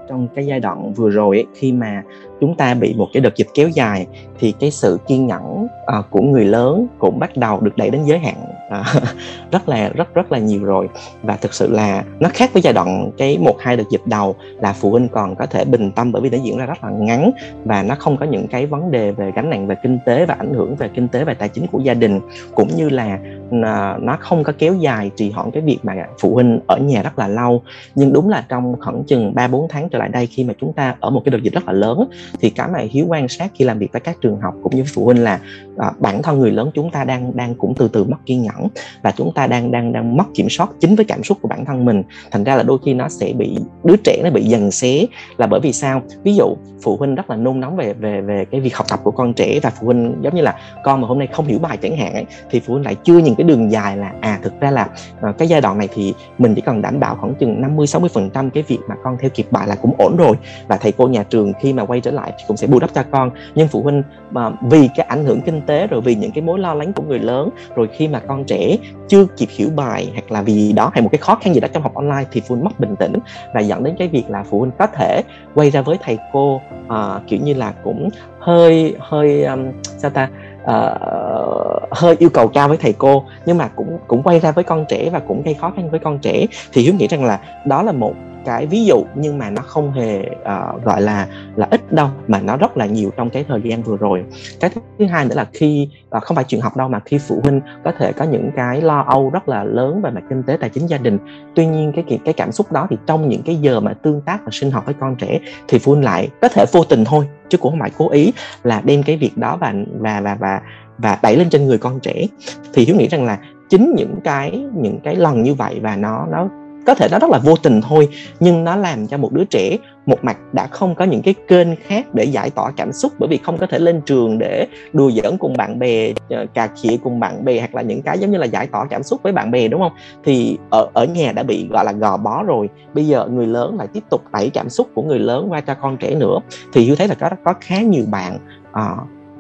trong 0.10 0.28
cái 0.36 0.46
giai 0.46 0.60
đoạn 0.60 0.94
vừa 0.94 1.10
rồi 1.10 1.38
ấy, 1.38 1.46
khi 1.54 1.72
mà 1.72 2.04
chúng 2.40 2.56
ta 2.56 2.74
bị 2.74 2.94
một 2.98 3.08
cái 3.14 3.22
đợt 3.22 3.36
dịch 3.36 3.48
kéo 3.54 3.70
dài 3.70 4.08
thì 4.40 4.54
cái 4.60 4.72
sự 4.72 4.98
kiên 5.08 5.28
nhẫn 5.28 5.68
uh, 6.00 6.06
của 6.10 6.22
người 6.22 6.46
lớn 6.46 6.88
cũng 7.00 7.20
bắt 7.20 7.38
đầu 7.38 7.60
được 7.60 7.78
đẩy 7.78 7.90
đến 7.90 8.02
giới 8.06 8.20
hạn 8.20 8.36
à, 8.70 8.84
rất 9.52 9.70
là 9.70 9.90
rất 9.90 10.14
rất 10.14 10.32
là 10.32 10.38
nhiều 10.38 10.64
rồi. 10.64 10.90
Và 11.22 11.36
thực 11.36 11.54
sự 11.54 11.72
là 11.72 12.04
nó 12.20 12.30
khác 12.34 12.54
với 12.54 12.62
giai 12.62 12.74
đoạn 12.74 13.12
cái 13.18 13.38
một 13.38 13.56
hai 13.60 13.78
đợt 13.78 13.84
dịch 13.92 14.02
đầu 14.06 14.36
là 14.60 14.74
phụ 14.74 14.92
huynh 14.92 15.10
còn 15.10 15.36
có 15.36 15.46
thể 15.46 15.66
bình 15.66 15.92
tâm 15.92 16.12
bởi 16.12 16.22
vì 16.22 16.30
nó 16.30 16.38
diễn 16.44 16.58
ra 16.58 16.66
rất 16.66 16.84
là 16.84 16.90
ngắn 16.90 17.32
và 17.66 17.84
nó 17.84 17.96
không 18.00 18.18
có 18.18 18.26
những 18.26 18.48
cái 18.48 18.66
vấn 18.66 18.92
đề 18.92 19.12
về 19.12 19.32
gánh 19.36 19.50
nặng 19.50 19.68
về 19.68 19.76
kinh 19.84 20.00
tế 20.06 20.26
và 20.26 20.36
ảnh 20.40 20.54
hưởng 20.54 20.76
về 20.76 20.90
kinh 20.96 21.08
tế 21.08 21.24
và 21.24 21.34
tài 21.34 21.50
chính 21.50 21.68
của 21.68 21.80
gia 21.80 21.94
đình. 21.94 22.20
Cũng 22.56 22.68
như 22.76 22.90
là 22.90 23.20
à, 23.64 23.98
nó 24.02 24.18
không 24.20 24.44
có 24.44 24.54
kéo 24.58 24.74
dài 24.74 25.12
trì 25.16 25.32
hoãn 25.32 25.52
cái 25.52 25.64
việc 25.64 25.80
mà 25.84 25.94
phụ 26.20 26.34
huynh 26.34 26.60
ở 26.68 26.78
nhà 26.78 27.04
rất 27.04 27.20
là 27.20 27.28
lâu. 27.28 27.62
Nhưng 27.96 28.14
đúng 28.14 28.30
là 28.30 28.46
trong 28.50 28.76
khoảng 28.80 29.04
chừng 29.04 29.36
3 29.36 29.48
4 29.48 29.68
tháng 29.70 29.90
trở 29.90 30.00
lại 30.00 30.10
đây 30.10 30.28
khi 30.28 30.44
mà 30.44 30.54
chúng 30.62 30.74
ta 30.74 30.96
ở 31.00 31.10
một 31.10 31.22
cái 31.26 31.32
đợt 31.32 31.44
dịch 31.44 31.54
rất 31.54 31.68
là 31.68 31.74
lớn 31.74 32.10
thì 32.40 32.50
cái 32.50 32.68
mà 32.74 32.80
hiếu 32.92 33.06
quan 33.10 33.28
sát 33.28 33.52
khi 33.56 33.66
làm 33.66 33.80
việc 33.80 33.92
với 33.92 34.02
các 34.02 34.18
trường 34.22 34.40
học 34.42 34.54
cũng 34.64 34.76
như 34.76 34.84
phụ 34.94 35.06
huynh 35.06 35.24
là 35.24 35.40
à, 35.78 35.92
bản 36.00 36.24
thân 36.24 36.40
người 36.40 36.52
lớn 36.52 36.72
chúng 36.74 36.92
ta 36.92 37.04
đang 37.04 37.38
đang 37.38 37.56
cũng 37.56 37.74
từ 37.78 37.88
từ 37.88 38.04
mất 38.04 38.18
kiên 38.26 38.42
nhẫn 38.42 38.57
và 39.02 39.12
chúng 39.12 39.34
ta 39.34 39.48
đang 39.48 39.72
đang 39.72 39.94
đang 39.94 40.18
mất 40.18 40.24
kiểm 40.34 40.50
soát 40.50 40.70
chính 40.80 40.96
với 40.96 41.06
cảm 41.06 41.24
xúc 41.24 41.38
của 41.42 41.48
bản 41.48 41.66
thân 41.66 41.86
mình. 41.86 42.04
Thành 42.32 42.44
ra 42.44 42.56
là 42.56 42.64
đôi 42.64 42.78
khi 42.86 42.94
nó 42.94 43.10
sẽ 43.10 43.34
bị 43.34 43.58
đứa 43.84 43.96
trẻ 44.04 44.22
nó 44.24 44.30
bị 44.30 44.44
dần 44.44 44.72
xé 44.72 45.06
là 45.38 45.48
bởi 45.48 45.60
vì 45.60 45.74
sao? 45.74 46.02
Ví 46.24 46.36
dụ 46.36 46.56
phụ 46.82 46.98
huynh 46.98 47.16
rất 47.16 47.30
là 47.30 47.36
nôn 47.36 47.60
nóng 47.60 47.76
về 47.76 47.94
về 47.94 48.22
về 48.22 48.46
cái 48.52 48.62
việc 48.62 48.76
học 48.76 48.86
tập 48.90 49.00
của 49.04 49.12
con 49.12 49.34
trẻ 49.34 49.60
và 49.64 49.70
phụ 49.70 49.86
huynh 49.86 50.16
giống 50.22 50.36
như 50.36 50.42
là 50.42 50.56
con 50.84 51.02
mà 51.02 51.08
hôm 51.08 51.20
nay 51.20 51.28
không 51.32 51.46
hiểu 51.46 51.60
bài 51.60 51.78
chẳng 51.78 51.98
hạn 51.98 52.14
ấy, 52.14 52.26
thì 52.50 52.60
phụ 52.60 52.74
huynh 52.74 52.86
lại 52.86 52.96
chưa 53.04 53.18
nhìn 53.18 53.36
cái 53.36 53.44
đường 53.44 53.72
dài 53.72 53.98
là 53.98 54.14
à 54.22 54.40
thực 54.44 54.60
ra 54.60 54.72
là 54.72 54.90
ờ, 55.22 55.34
cái 55.38 55.48
giai 55.48 55.62
đoạn 55.62 55.78
này 55.78 55.90
thì 55.94 56.14
mình 56.38 56.56
chỉ 56.56 56.62
cần 56.62 56.82
đảm 56.82 57.00
bảo 57.00 57.16
khoảng 57.16 57.36
chừng 57.36 57.62
50 57.62 57.88
60 57.88 58.10
phần 58.14 58.30
trăm 58.30 58.50
cái 58.50 58.64
việc 58.68 58.80
mà 58.88 58.96
con 59.04 59.18
theo 59.22 59.30
kịp 59.30 59.48
bài 59.52 59.68
là 59.68 59.76
cũng 59.76 59.94
ổn 59.98 60.16
rồi. 60.18 60.36
Và 60.68 60.78
thầy 60.78 60.92
cô 60.92 61.08
nhà 61.08 61.24
trường 61.24 61.54
khi 61.62 61.74
mà 61.74 61.86
quay 61.86 62.02
trở 62.02 62.12
lại 62.12 62.32
thì 62.38 62.44
cũng 62.48 62.58
sẽ 62.58 62.68
bù 62.68 62.80
đắp 62.80 62.94
cho 62.94 63.04
con. 63.12 63.32
Nhưng 63.56 63.68
phụ 63.68 63.82
huynh 63.82 64.04
mà 64.32 64.50
vì 64.62 64.90
cái 64.96 65.06
ảnh 65.10 65.26
hưởng 65.26 65.42
kinh 65.42 65.62
tế 65.62 65.88
rồi 65.88 66.02
vì 66.02 66.16
những 66.16 66.32
cái 66.32 66.42
mối 66.42 66.60
lo 66.60 66.74
lắng 66.74 66.94
của 66.94 67.04
người 67.04 67.20
lớn 67.20 67.50
rồi 67.76 67.90
khi 67.94 68.08
mà 68.08 68.20
con 68.20 68.46
trẻ 68.48 68.78
chưa 69.08 69.26
kịp 69.38 69.48
hiểu 69.50 69.70
bài 69.76 70.10
hoặc 70.14 70.32
là 70.32 70.42
vì 70.42 70.74
đó 70.74 70.92
hay 70.94 71.02
một 71.02 71.10
cái 71.12 71.20
khó 71.20 71.36
khăn 71.36 71.54
gì 71.54 71.60
đó 71.60 71.68
trong 71.74 71.84
học 71.84 71.94
online 71.96 72.26
thì 72.32 72.42
phụ 72.48 72.56
huynh 72.56 72.64
mất 72.64 72.80
bình 72.80 72.96
tĩnh 73.00 73.14
và 73.54 73.60
dẫn 73.60 73.84
đến 73.84 73.96
cái 74.00 74.08
việc 74.08 74.24
là 74.30 74.44
phụ 74.50 74.60
huynh 74.60 74.72
có 74.80 74.88
thể 74.88 75.22
quay 75.56 75.70
ra 75.70 75.82
với 75.82 75.98
thầy 76.04 76.18
cô 76.34 76.62
uh, 76.86 77.28
kiểu 77.28 77.40
như 77.44 77.54
là 77.54 77.74
cũng 77.84 78.10
hơi 78.40 78.96
hơi 79.00 79.44
um, 79.44 79.72
sao 79.82 80.12
ta 80.12 80.30
uh, 80.64 81.92
hơi 81.92 82.16
yêu 82.20 82.30
cầu 82.30 82.48
cao 82.48 82.68
với 82.68 82.78
thầy 82.78 82.94
cô 82.98 83.24
nhưng 83.46 83.58
mà 83.58 83.68
cũng 83.68 84.00
cũng 84.08 84.24
quay 84.24 84.40
ra 84.40 84.52
với 84.52 84.64
con 84.64 84.86
trẻ 84.90 85.10
và 85.10 85.20
cũng 85.20 85.44
gây 85.44 85.54
khó 85.54 85.74
khăn 85.76 85.90
với 85.90 86.00
con 86.00 86.20
trẻ. 86.20 86.46
Thì 86.74 86.82
hiếu 86.82 86.94
nghĩ 86.94 87.08
rằng 87.08 87.26
là 87.26 87.40
đó 87.66 87.84
là 87.84 87.92
một 87.92 88.14
cái 88.48 88.66
ví 88.66 88.86
dụ 88.86 89.04
nhưng 89.16 89.38
mà 89.38 89.50
nó 89.50 89.62
không 89.62 89.92
hề 89.92 90.20
uh, 90.20 90.84
gọi 90.84 91.02
là 91.02 91.28
là 91.56 91.68
ít 91.72 91.94
đâu 91.94 92.08
mà 92.28 92.42
nó 92.42 92.58
rất 92.58 92.78
là 92.78 92.86
nhiều 92.86 93.12
trong 93.18 93.30
cái 93.30 93.46
thời 93.48 93.62
gian 93.62 93.84
vừa 93.84 93.98
rồi. 93.98 94.24
Cái 94.60 94.70
thứ 95.00 95.06
hai 95.06 95.26
nữa 95.26 95.36
là 95.36 95.46
khi 95.54 95.90
uh, 96.18 96.24
không 96.24 96.36
phải 96.36 96.44
chuyện 96.48 96.62
học 96.62 96.78
đâu 96.78 96.88
mà 96.90 97.00
khi 97.00 97.18
phụ 97.18 97.40
huynh 97.44 97.62
có 97.84 97.92
thể 98.00 98.12
có 98.12 98.26
những 98.26 98.52
cái 98.56 98.82
lo 98.82 99.00
âu 99.08 99.30
rất 99.30 99.50
là 99.50 99.64
lớn 99.64 100.02
về 100.02 100.12
mặt 100.12 100.24
kinh 100.30 100.44
tế 100.44 100.58
tài 100.60 100.70
chính 100.70 100.88
gia 100.88 100.98
đình. 100.98 101.18
Tuy 101.56 101.66
nhiên 101.66 101.92
cái 101.96 102.20
cái 102.26 102.34
cảm 102.34 102.52
xúc 102.52 102.72
đó 102.72 102.88
thì 102.90 102.98
trong 103.08 103.30
những 103.30 103.42
cái 103.44 103.56
giờ 103.56 103.80
mà 103.80 103.94
tương 103.94 104.22
tác 104.22 104.40
và 104.46 104.50
sinh 104.52 104.72
hoạt 104.72 104.86
với 104.86 104.96
con 105.00 105.16
trẻ 105.16 105.40
thì 105.68 105.80
phụ 105.80 105.92
huynh 105.92 106.04
lại 106.04 106.30
có 106.42 106.48
thể 106.48 106.66
vô 106.72 106.84
tình 106.84 107.06
thôi 107.06 107.26
chứ 107.50 107.58
cũng 107.58 107.72
không 107.72 107.80
phải 107.80 107.92
cố 107.98 108.10
ý 108.10 108.34
là 108.64 108.82
đem 108.86 109.04
cái 109.04 109.18
việc 109.18 109.38
đó 109.38 109.58
và 109.58 109.74
và 110.00 110.22
và 110.22 110.38
và 110.40 110.62
và 110.98 111.20
đẩy 111.24 111.38
lên 111.38 111.50
trên 111.50 111.66
người 111.66 111.78
con 111.78 112.00
trẻ. 112.00 112.26
Thì 112.74 112.86
hiếu 112.86 112.96
nghĩ 112.96 113.08
rằng 113.08 113.26
là 113.26 113.38
chính 113.70 113.94
những 113.98 114.16
cái 114.24 114.66
những 114.76 115.00
cái 115.04 115.16
lần 115.16 115.44
như 115.44 115.54
vậy 115.54 115.80
và 115.82 115.96
nó 115.96 116.26
nó 116.32 116.50
có 116.88 116.94
thể 116.94 117.08
nó 117.12 117.20
rất 117.20 117.30
là 117.30 117.38
vô 117.38 117.56
tình 117.64 117.82
thôi 117.82 118.10
nhưng 118.40 118.64
nó 118.64 118.76
làm 118.76 119.08
cho 119.08 119.18
một 119.18 119.34
đứa 119.34 119.44
trẻ 119.44 119.78
một 120.06 120.24
mặt 120.24 120.38
đã 120.54 120.68
không 120.68 120.96
có 120.96 121.06
những 121.06 121.22
cái 121.22 121.34
kênh 121.48 121.68
khác 121.76 122.06
để 122.14 122.24
giải 122.24 122.50
tỏa 122.50 122.72
cảm 122.78 122.94
xúc 122.94 123.12
bởi 123.20 123.30
vì 123.30 123.38
không 123.38 123.58
có 123.58 123.68
thể 123.68 123.80
lên 123.80 124.02
trường 124.02 124.38
để 124.38 124.68
đùa 124.94 125.12
giỡn 125.12 125.38
cùng 125.38 125.58
bạn 125.58 125.80
bè 125.80 126.14
ờ, 126.30 126.46
cà 126.54 126.68
khịa 126.82 126.98
cùng 127.04 127.20
bạn 127.20 127.46
bè 127.46 127.60
hoặc 127.60 127.76
là 127.76 127.82
những 127.82 128.02
cái 128.02 128.20
giống 128.20 128.32
như 128.32 128.38
là 128.38 128.46
giải 128.46 128.68
tỏa 128.68 128.86
cảm 128.86 129.04
xúc 129.04 129.24
với 129.24 129.34
bạn 129.34 129.52
bè 129.52 129.68
đúng 129.68 129.82
không? 129.82 129.92
Thì 130.24 130.58
ở 130.70 130.88
ở 130.94 131.06
nhà 131.06 131.32
đã 131.32 131.44
bị 131.44 131.68
gọi 131.68 131.86
là 131.86 131.92
gò 131.92 132.18
bó 132.18 132.44
rồi. 132.44 132.70
Bây 132.94 133.08
giờ 133.08 133.28
người 133.28 133.48
lớn 133.48 133.78
lại 133.78 133.88
tiếp 133.94 134.04
tục 134.10 134.22
đẩy 134.34 134.50
cảm 134.50 134.70
xúc 134.70 134.88
của 134.94 135.02
người 135.02 135.20
lớn 135.20 135.48
qua 135.50 135.62
cho 135.62 135.74
con 135.74 135.98
trẻ 135.98 136.16
nữa. 136.16 136.40
Thì 136.74 136.86
như 136.86 136.96
thấy 136.96 137.08
là 137.08 137.16
có 137.16 137.30
có 137.44 137.54
khá 137.62 137.82
nhiều 137.82 138.06
bạn 138.12 138.38
à, 138.72 138.96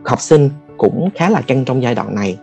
học 0.05 0.21
sinh 0.21 0.49
cũng 0.77 1.09
khá 1.15 1.29
là 1.29 1.41
căng 1.41 1.65
trong 1.65 1.83
giai 1.83 1.95
đoạn 1.95 2.15
này 2.15 2.37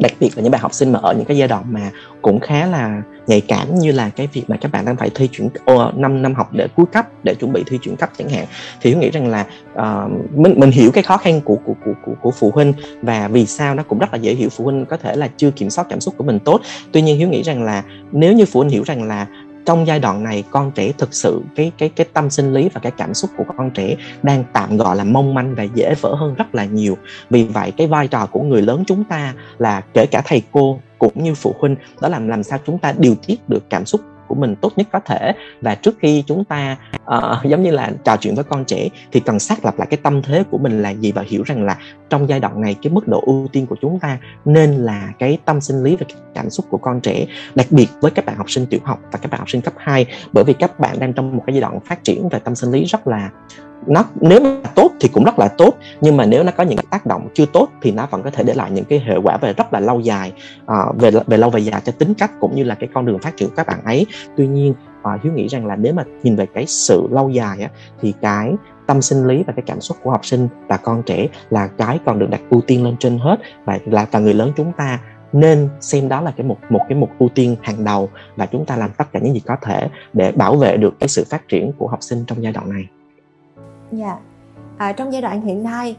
đặc 0.00 0.12
biệt 0.20 0.36
là 0.36 0.42
những 0.42 0.52
bạn 0.52 0.60
học 0.60 0.74
sinh 0.74 0.92
mà 0.92 0.98
ở 1.02 1.14
những 1.14 1.24
cái 1.24 1.36
giai 1.36 1.48
đoạn 1.48 1.64
mà 1.68 1.90
cũng 2.22 2.40
khá 2.40 2.66
là 2.66 3.02
nhạy 3.26 3.40
cảm 3.40 3.78
như 3.78 3.92
là 3.92 4.10
cái 4.16 4.28
việc 4.32 4.44
mà 4.48 4.56
các 4.56 4.72
bạn 4.72 4.84
đang 4.84 4.96
phải 4.96 5.10
thi 5.14 5.28
chuyển 5.32 5.46
uh, 5.46 5.96
5 5.96 6.22
năm 6.22 6.34
học 6.34 6.52
để 6.52 6.68
cuối 6.76 6.86
cấp 6.92 7.06
để 7.24 7.34
chuẩn 7.34 7.52
bị 7.52 7.64
thi 7.66 7.78
chuyển 7.82 7.96
cấp 7.96 8.10
chẳng 8.18 8.28
hạn. 8.28 8.46
Thì 8.80 8.90
hiếu 8.90 8.98
nghĩ 8.98 9.10
rằng 9.10 9.26
là 9.26 9.46
uh, 9.72 10.38
mình 10.38 10.54
mình 10.56 10.70
hiểu 10.70 10.90
cái 10.92 11.02
khó 11.02 11.16
khăn 11.16 11.40
của, 11.40 11.56
của 11.64 11.74
của 11.84 11.92
của 12.04 12.12
của 12.20 12.30
phụ 12.30 12.50
huynh 12.54 12.72
và 13.02 13.28
vì 13.28 13.46
sao 13.46 13.74
nó 13.74 13.82
cũng 13.82 13.98
rất 13.98 14.12
là 14.12 14.18
dễ 14.18 14.34
hiểu 14.34 14.48
phụ 14.48 14.64
huynh 14.64 14.86
có 14.86 14.96
thể 14.96 15.16
là 15.16 15.28
chưa 15.36 15.50
kiểm 15.50 15.70
soát 15.70 15.86
cảm 15.90 16.00
xúc 16.00 16.14
của 16.16 16.24
mình 16.24 16.38
tốt. 16.38 16.60
Tuy 16.92 17.02
nhiên 17.02 17.18
hiếu 17.18 17.28
nghĩ 17.28 17.42
rằng 17.42 17.62
là 17.62 17.82
nếu 18.12 18.32
như 18.32 18.44
phụ 18.44 18.60
huynh 18.60 18.70
hiểu 18.70 18.82
rằng 18.86 19.02
là 19.02 19.26
trong 19.66 19.86
giai 19.86 19.98
đoạn 19.98 20.22
này, 20.22 20.44
con 20.50 20.72
trẻ 20.74 20.92
thực 20.98 21.14
sự, 21.14 21.42
cái 21.56 21.72
cái 21.78 21.88
cái 21.88 22.06
tâm 22.12 22.30
sinh 22.30 22.54
lý 22.54 22.68
và 22.68 22.80
cái 22.80 22.92
cảm 22.96 23.14
xúc 23.14 23.30
của 23.36 23.44
con 23.56 23.70
trẻ 23.70 23.96
đang 24.22 24.44
tạm 24.52 24.76
gọi 24.76 24.96
là 24.96 25.04
mong 25.04 25.34
manh 25.34 25.54
và 25.54 25.62
dễ 25.62 25.94
vỡ 26.00 26.14
hơn 26.14 26.34
rất 26.34 26.54
là 26.54 26.64
nhiều. 26.64 26.96
Vì 27.30 27.44
vậy, 27.44 27.72
cái 27.76 27.86
vai 27.86 28.08
trò 28.08 28.26
của 28.26 28.42
người 28.42 28.62
lớn 28.62 28.84
chúng 28.86 29.04
ta 29.04 29.34
là 29.58 29.80
kể 29.94 30.06
cả 30.10 30.22
thầy 30.26 30.42
cô 30.52 30.80
cũng 30.98 31.24
như 31.24 31.34
phụ 31.34 31.54
huynh, 31.58 31.76
đó 32.00 32.08
là 32.08 32.18
làm 32.18 32.42
sao 32.42 32.58
chúng 32.66 32.78
ta 32.78 32.94
điều 32.98 33.14
tiết 33.26 33.48
được 33.48 33.70
cảm 33.70 33.86
xúc 33.86 34.00
của 34.30 34.36
mình 34.36 34.56
tốt 34.56 34.72
nhất 34.76 34.86
có 34.92 35.00
thể. 35.00 35.32
Và 35.60 35.74
trước 35.74 35.96
khi 36.00 36.24
chúng 36.26 36.44
ta 36.44 36.76
uh, 37.16 37.44
giống 37.44 37.62
như 37.62 37.70
là 37.70 37.90
trò 38.04 38.16
chuyện 38.16 38.34
với 38.34 38.44
con 38.44 38.64
trẻ 38.64 38.88
thì 39.12 39.20
cần 39.20 39.38
xác 39.38 39.64
lập 39.64 39.74
lại 39.78 39.86
cái 39.90 39.98
tâm 40.02 40.22
thế 40.22 40.44
của 40.50 40.58
mình 40.58 40.82
là 40.82 40.90
gì 40.90 41.12
và 41.12 41.24
hiểu 41.26 41.42
rằng 41.42 41.64
là 41.64 41.76
trong 42.10 42.28
giai 42.28 42.40
đoạn 42.40 42.60
này 42.60 42.76
cái 42.82 42.92
mức 42.92 43.08
độ 43.08 43.22
ưu 43.26 43.48
tiên 43.52 43.66
của 43.66 43.76
chúng 43.82 43.98
ta 43.98 44.18
nên 44.44 44.70
là 44.70 45.12
cái 45.18 45.38
tâm 45.44 45.60
sinh 45.60 45.82
lý 45.82 45.96
và 45.96 46.06
cái 46.08 46.16
cảm 46.34 46.50
xúc 46.50 46.66
của 46.70 46.78
con 46.78 47.00
trẻ 47.00 47.26
đặc 47.54 47.66
biệt 47.70 47.88
với 48.00 48.10
các 48.10 48.24
bạn 48.26 48.36
học 48.36 48.50
sinh 48.50 48.66
tiểu 48.66 48.80
học 48.84 48.98
và 49.12 49.18
các 49.22 49.30
bạn 49.30 49.38
học 49.38 49.50
sinh 49.50 49.60
cấp 49.60 49.74
2 49.76 50.06
bởi 50.32 50.44
vì 50.44 50.52
các 50.52 50.80
bạn 50.80 50.98
đang 50.98 51.12
trong 51.12 51.36
một 51.36 51.42
cái 51.46 51.54
giai 51.54 51.60
đoạn 51.60 51.80
phát 51.80 52.04
triển 52.04 52.28
về 52.28 52.38
tâm 52.38 52.54
sinh 52.54 52.70
lý 52.70 52.84
rất 52.84 53.06
là 53.06 53.30
nó 53.86 54.04
nếu 54.20 54.40
mà 54.40 54.56
tốt 54.74 54.92
thì 55.00 55.08
cũng 55.08 55.24
rất 55.24 55.38
là 55.38 55.48
tốt 55.48 55.74
nhưng 56.00 56.16
mà 56.16 56.26
nếu 56.26 56.42
nó 56.42 56.52
có 56.56 56.62
những 56.62 56.76
cái 56.76 56.86
tác 56.90 57.06
động 57.06 57.28
chưa 57.34 57.46
tốt 57.46 57.68
thì 57.82 57.92
nó 57.92 58.06
vẫn 58.10 58.22
có 58.22 58.30
thể 58.30 58.44
để 58.44 58.54
lại 58.54 58.70
những 58.70 58.84
cái 58.84 59.02
hệ 59.06 59.16
quả 59.16 59.36
về 59.36 59.52
rất 59.52 59.72
là 59.72 59.80
lâu 59.80 60.00
dài 60.00 60.32
à, 60.66 60.76
về 60.98 61.10
về 61.26 61.36
lâu 61.36 61.50
về 61.50 61.60
dài 61.60 61.82
cho 61.84 61.92
tính 61.92 62.14
cách 62.14 62.30
cũng 62.40 62.54
như 62.54 62.64
là 62.64 62.74
cái 62.74 62.88
con 62.94 63.06
đường 63.06 63.18
phát 63.18 63.36
triển 63.36 63.48
của 63.48 63.54
các 63.56 63.66
bạn 63.66 63.84
ấy 63.84 64.06
tuy 64.36 64.46
nhiên 64.46 64.74
à, 65.02 65.18
hiếu 65.22 65.32
nghĩ 65.32 65.48
rằng 65.48 65.66
là 65.66 65.76
nếu 65.76 65.94
mà 65.94 66.04
nhìn 66.22 66.36
về 66.36 66.46
cái 66.46 66.66
sự 66.66 67.06
lâu 67.10 67.30
dài 67.30 67.62
á, 67.62 67.70
thì 68.00 68.12
cái 68.20 68.54
tâm 68.86 69.02
sinh 69.02 69.26
lý 69.26 69.42
và 69.46 69.52
cái 69.52 69.62
cảm 69.66 69.80
xúc 69.80 69.96
của 70.02 70.10
học 70.10 70.26
sinh 70.26 70.48
và 70.68 70.76
con 70.76 71.02
trẻ 71.02 71.28
là 71.50 71.66
cái 71.66 71.98
còn 72.04 72.18
được 72.18 72.30
đặt 72.30 72.40
ưu 72.50 72.60
tiên 72.60 72.84
lên 72.84 72.96
trên 72.98 73.18
hết 73.18 73.36
và 73.64 73.78
là 73.84 74.06
và 74.10 74.18
người 74.18 74.34
lớn 74.34 74.52
chúng 74.56 74.72
ta 74.72 74.98
nên 75.32 75.68
xem 75.80 76.08
đó 76.08 76.20
là 76.20 76.30
cái 76.36 76.46
một 76.46 76.56
một 76.70 76.80
cái 76.88 76.98
mục 76.98 77.10
ưu 77.18 77.28
tiên 77.28 77.56
hàng 77.62 77.84
đầu 77.84 78.10
và 78.36 78.46
chúng 78.46 78.66
ta 78.66 78.76
làm 78.76 78.90
tất 78.90 79.12
cả 79.12 79.20
những 79.22 79.34
gì 79.34 79.40
có 79.40 79.56
thể 79.62 79.88
để 80.12 80.32
bảo 80.32 80.56
vệ 80.56 80.76
được 80.76 80.94
cái 81.00 81.08
sự 81.08 81.24
phát 81.30 81.48
triển 81.48 81.72
của 81.78 81.88
học 81.88 82.02
sinh 82.02 82.24
trong 82.26 82.42
giai 82.42 82.52
đoạn 82.52 82.70
này. 82.70 82.99
Dạ. 83.92 84.16
À, 84.78 84.92
trong 84.92 85.12
giai 85.12 85.22
đoạn 85.22 85.40
hiện 85.40 85.62
nay 85.62 85.96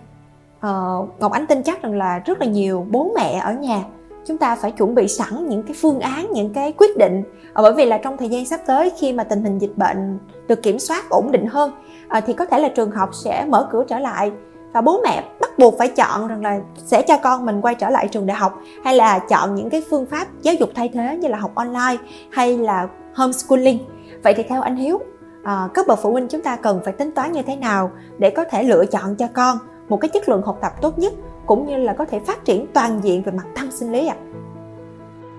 uh, 0.58 1.20
Ngọc 1.20 1.32
Ánh 1.32 1.48
tin 1.48 1.64
chắc 1.64 1.82
rằng 1.82 1.94
là 1.94 2.20
rất 2.20 2.40
là 2.40 2.46
nhiều 2.46 2.86
bố 2.92 3.12
mẹ 3.16 3.40
ở 3.44 3.54
nhà. 3.54 3.84
Chúng 4.26 4.38
ta 4.38 4.56
phải 4.56 4.72
chuẩn 4.72 4.96
bị 4.96 5.08
sẵn 5.08 5.50
những 5.50 5.64
cái 5.64 5.76
phương 5.82 6.00
án 6.00 6.32
những 6.32 6.54
cái 6.54 6.72
quyết 6.72 6.98
định. 6.98 7.24
À, 7.54 7.62
bởi 7.62 7.74
vì 7.74 7.86
là 7.86 7.98
trong 7.98 8.18
thời 8.18 8.30
gian 8.30 8.46
sắp 8.46 8.60
tới 8.66 8.92
khi 9.00 9.14
mà 9.14 9.24
tình 9.24 9.44
hình 9.44 9.60
dịch 9.60 9.78
bệnh 9.78 10.20
được 10.48 10.64
kiểm 10.64 10.80
soát 10.80 11.10
ổn 11.10 11.32
định 11.32 11.46
hơn 11.46 11.72
à, 12.08 12.22
thì 12.22 12.34
có 12.34 12.46
thể 12.46 12.60
là 12.60 12.68
trường 12.68 12.92
học 12.92 13.10
sẽ 13.14 13.46
mở 13.46 13.68
cửa 13.72 13.84
trở 13.88 14.00
lại 14.00 14.32
và 14.74 14.82
bố 14.82 15.02
mẹ 15.04 15.24
bắt 15.42 15.50
buộc 15.58 15.78
phải 15.78 15.88
chọn 15.88 16.28
rằng 16.28 16.42
là 16.42 16.60
sẽ 16.78 17.02
cho 17.02 17.18
con 17.18 17.46
mình 17.46 17.62
quay 17.62 17.76
trở 17.76 17.90
lại 17.90 18.08
trường 18.08 18.26
đại 18.26 18.38
học 18.38 18.60
hay 18.84 18.96
là 18.96 19.20
chọn 19.20 19.56
những 19.56 19.70
cái 19.70 19.84
phương 19.90 20.06
pháp 20.06 20.28
giáo 20.42 20.54
dục 20.54 20.70
thay 20.76 20.90
thế 20.94 21.18
như 21.18 21.28
là 21.28 21.38
học 21.38 21.52
online 21.56 21.98
hay 22.32 22.58
là 22.58 22.88
homeschooling. 23.16 23.80
Vậy 24.24 24.34
thì 24.34 24.44
theo 24.44 24.62
anh 24.62 24.76
hiếu 24.76 25.00
à, 25.44 25.70
các 25.74 25.88
bậc 25.88 26.00
phụ 26.02 26.12
huynh 26.12 26.28
chúng 26.28 26.42
ta 26.42 26.56
cần 26.56 26.82
phải 26.84 26.94
tính 26.94 27.12
toán 27.12 27.32
như 27.32 27.42
thế 27.42 27.56
nào 27.56 27.92
để 28.18 28.30
có 28.30 28.44
thể 28.44 28.64
lựa 28.64 28.86
chọn 28.86 29.16
cho 29.16 29.28
con 29.34 29.58
một 29.90 29.98
cái 29.98 30.10
chất 30.10 30.30
lượng 30.30 30.42
học 30.42 30.58
tập 30.62 30.72
tốt 30.82 31.00
nhất 31.00 31.14
cũng 31.46 31.68
như 31.68 31.78
là 31.78 31.94
có 31.94 32.06
thể 32.06 32.20
phát 32.20 32.46
triển 32.46 32.66
toàn 32.74 33.00
diện 33.04 33.24
về 33.24 33.32
mặt 33.32 33.46
tâm 33.56 33.72
sinh 33.72 33.92
lý 33.92 34.08
ạ 34.08 34.16
à? 34.20 34.32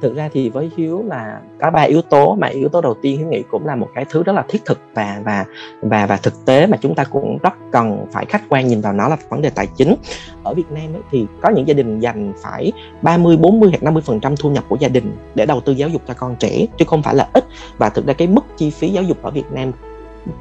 thực 0.03 0.17
ra 0.17 0.29
thì 0.33 0.49
với 0.49 0.71
hiếu 0.77 1.03
là 1.07 1.41
có 1.61 1.71
ba 1.71 1.83
yếu 1.83 2.03
tố 2.03 2.35
mà 2.35 2.47
yếu 2.47 2.69
tố 2.69 2.81
đầu 2.81 2.95
tiên 3.03 3.19
hiếu 3.19 3.27
nghĩ 3.27 3.43
cũng 3.51 3.67
là 3.67 3.77
một 3.77 3.89
cái 3.95 4.05
thứ 4.11 4.23
rất 4.23 4.33
là 4.33 4.45
thiết 4.49 4.65
thực 4.65 4.81
và 4.95 5.23
và 5.25 5.45
và 5.83 6.07
và 6.07 6.17
thực 6.17 6.45
tế 6.45 6.67
mà 6.67 6.77
chúng 6.81 6.95
ta 6.95 7.05
cũng 7.05 7.39
rất 7.43 7.53
cần 7.73 8.07
phải 8.13 8.25
khách 8.25 8.43
quan 8.49 8.69
nhìn 8.69 8.81
vào 8.81 8.93
nó 8.93 9.09
là 9.09 9.17
vấn 9.29 9.43
đề 9.43 9.51
tài 9.51 9.67
chính 9.67 9.95
ở 10.43 10.55
Việt 10.55 10.71
Nam 10.71 10.95
ấy, 10.95 11.03
thì 11.11 11.27
có 11.43 11.51
những 11.51 11.69
gia 11.69 11.75
đình 11.75 12.01
dành 12.01 12.33
phải 12.43 12.73
30, 13.03 13.37
40 13.37 13.71
hoặc 13.71 13.83
50 13.83 14.03
phần 14.07 14.21
trăm 14.21 14.37
thu 14.37 14.51
nhập 14.51 14.65
của 14.69 14.77
gia 14.81 14.89
đình 14.89 15.17
để 15.35 15.47
đầu 15.47 15.61
tư 15.61 15.73
giáo 15.73 15.89
dục 15.89 16.03
cho 16.07 16.15
con 16.15 16.37
trẻ 16.37 16.67
chứ 16.79 16.85
không 16.89 17.03
phải 17.03 17.15
là 17.15 17.29
ít 17.33 17.45
và 17.79 17.89
thực 17.89 18.07
ra 18.07 18.13
cái 18.13 18.29
mức 18.29 18.45
chi 18.57 18.71
phí 18.71 18.89
giáo 18.89 19.03
dục 19.03 19.23
ở 19.23 19.31
Việt 19.31 19.53
Nam 19.53 19.73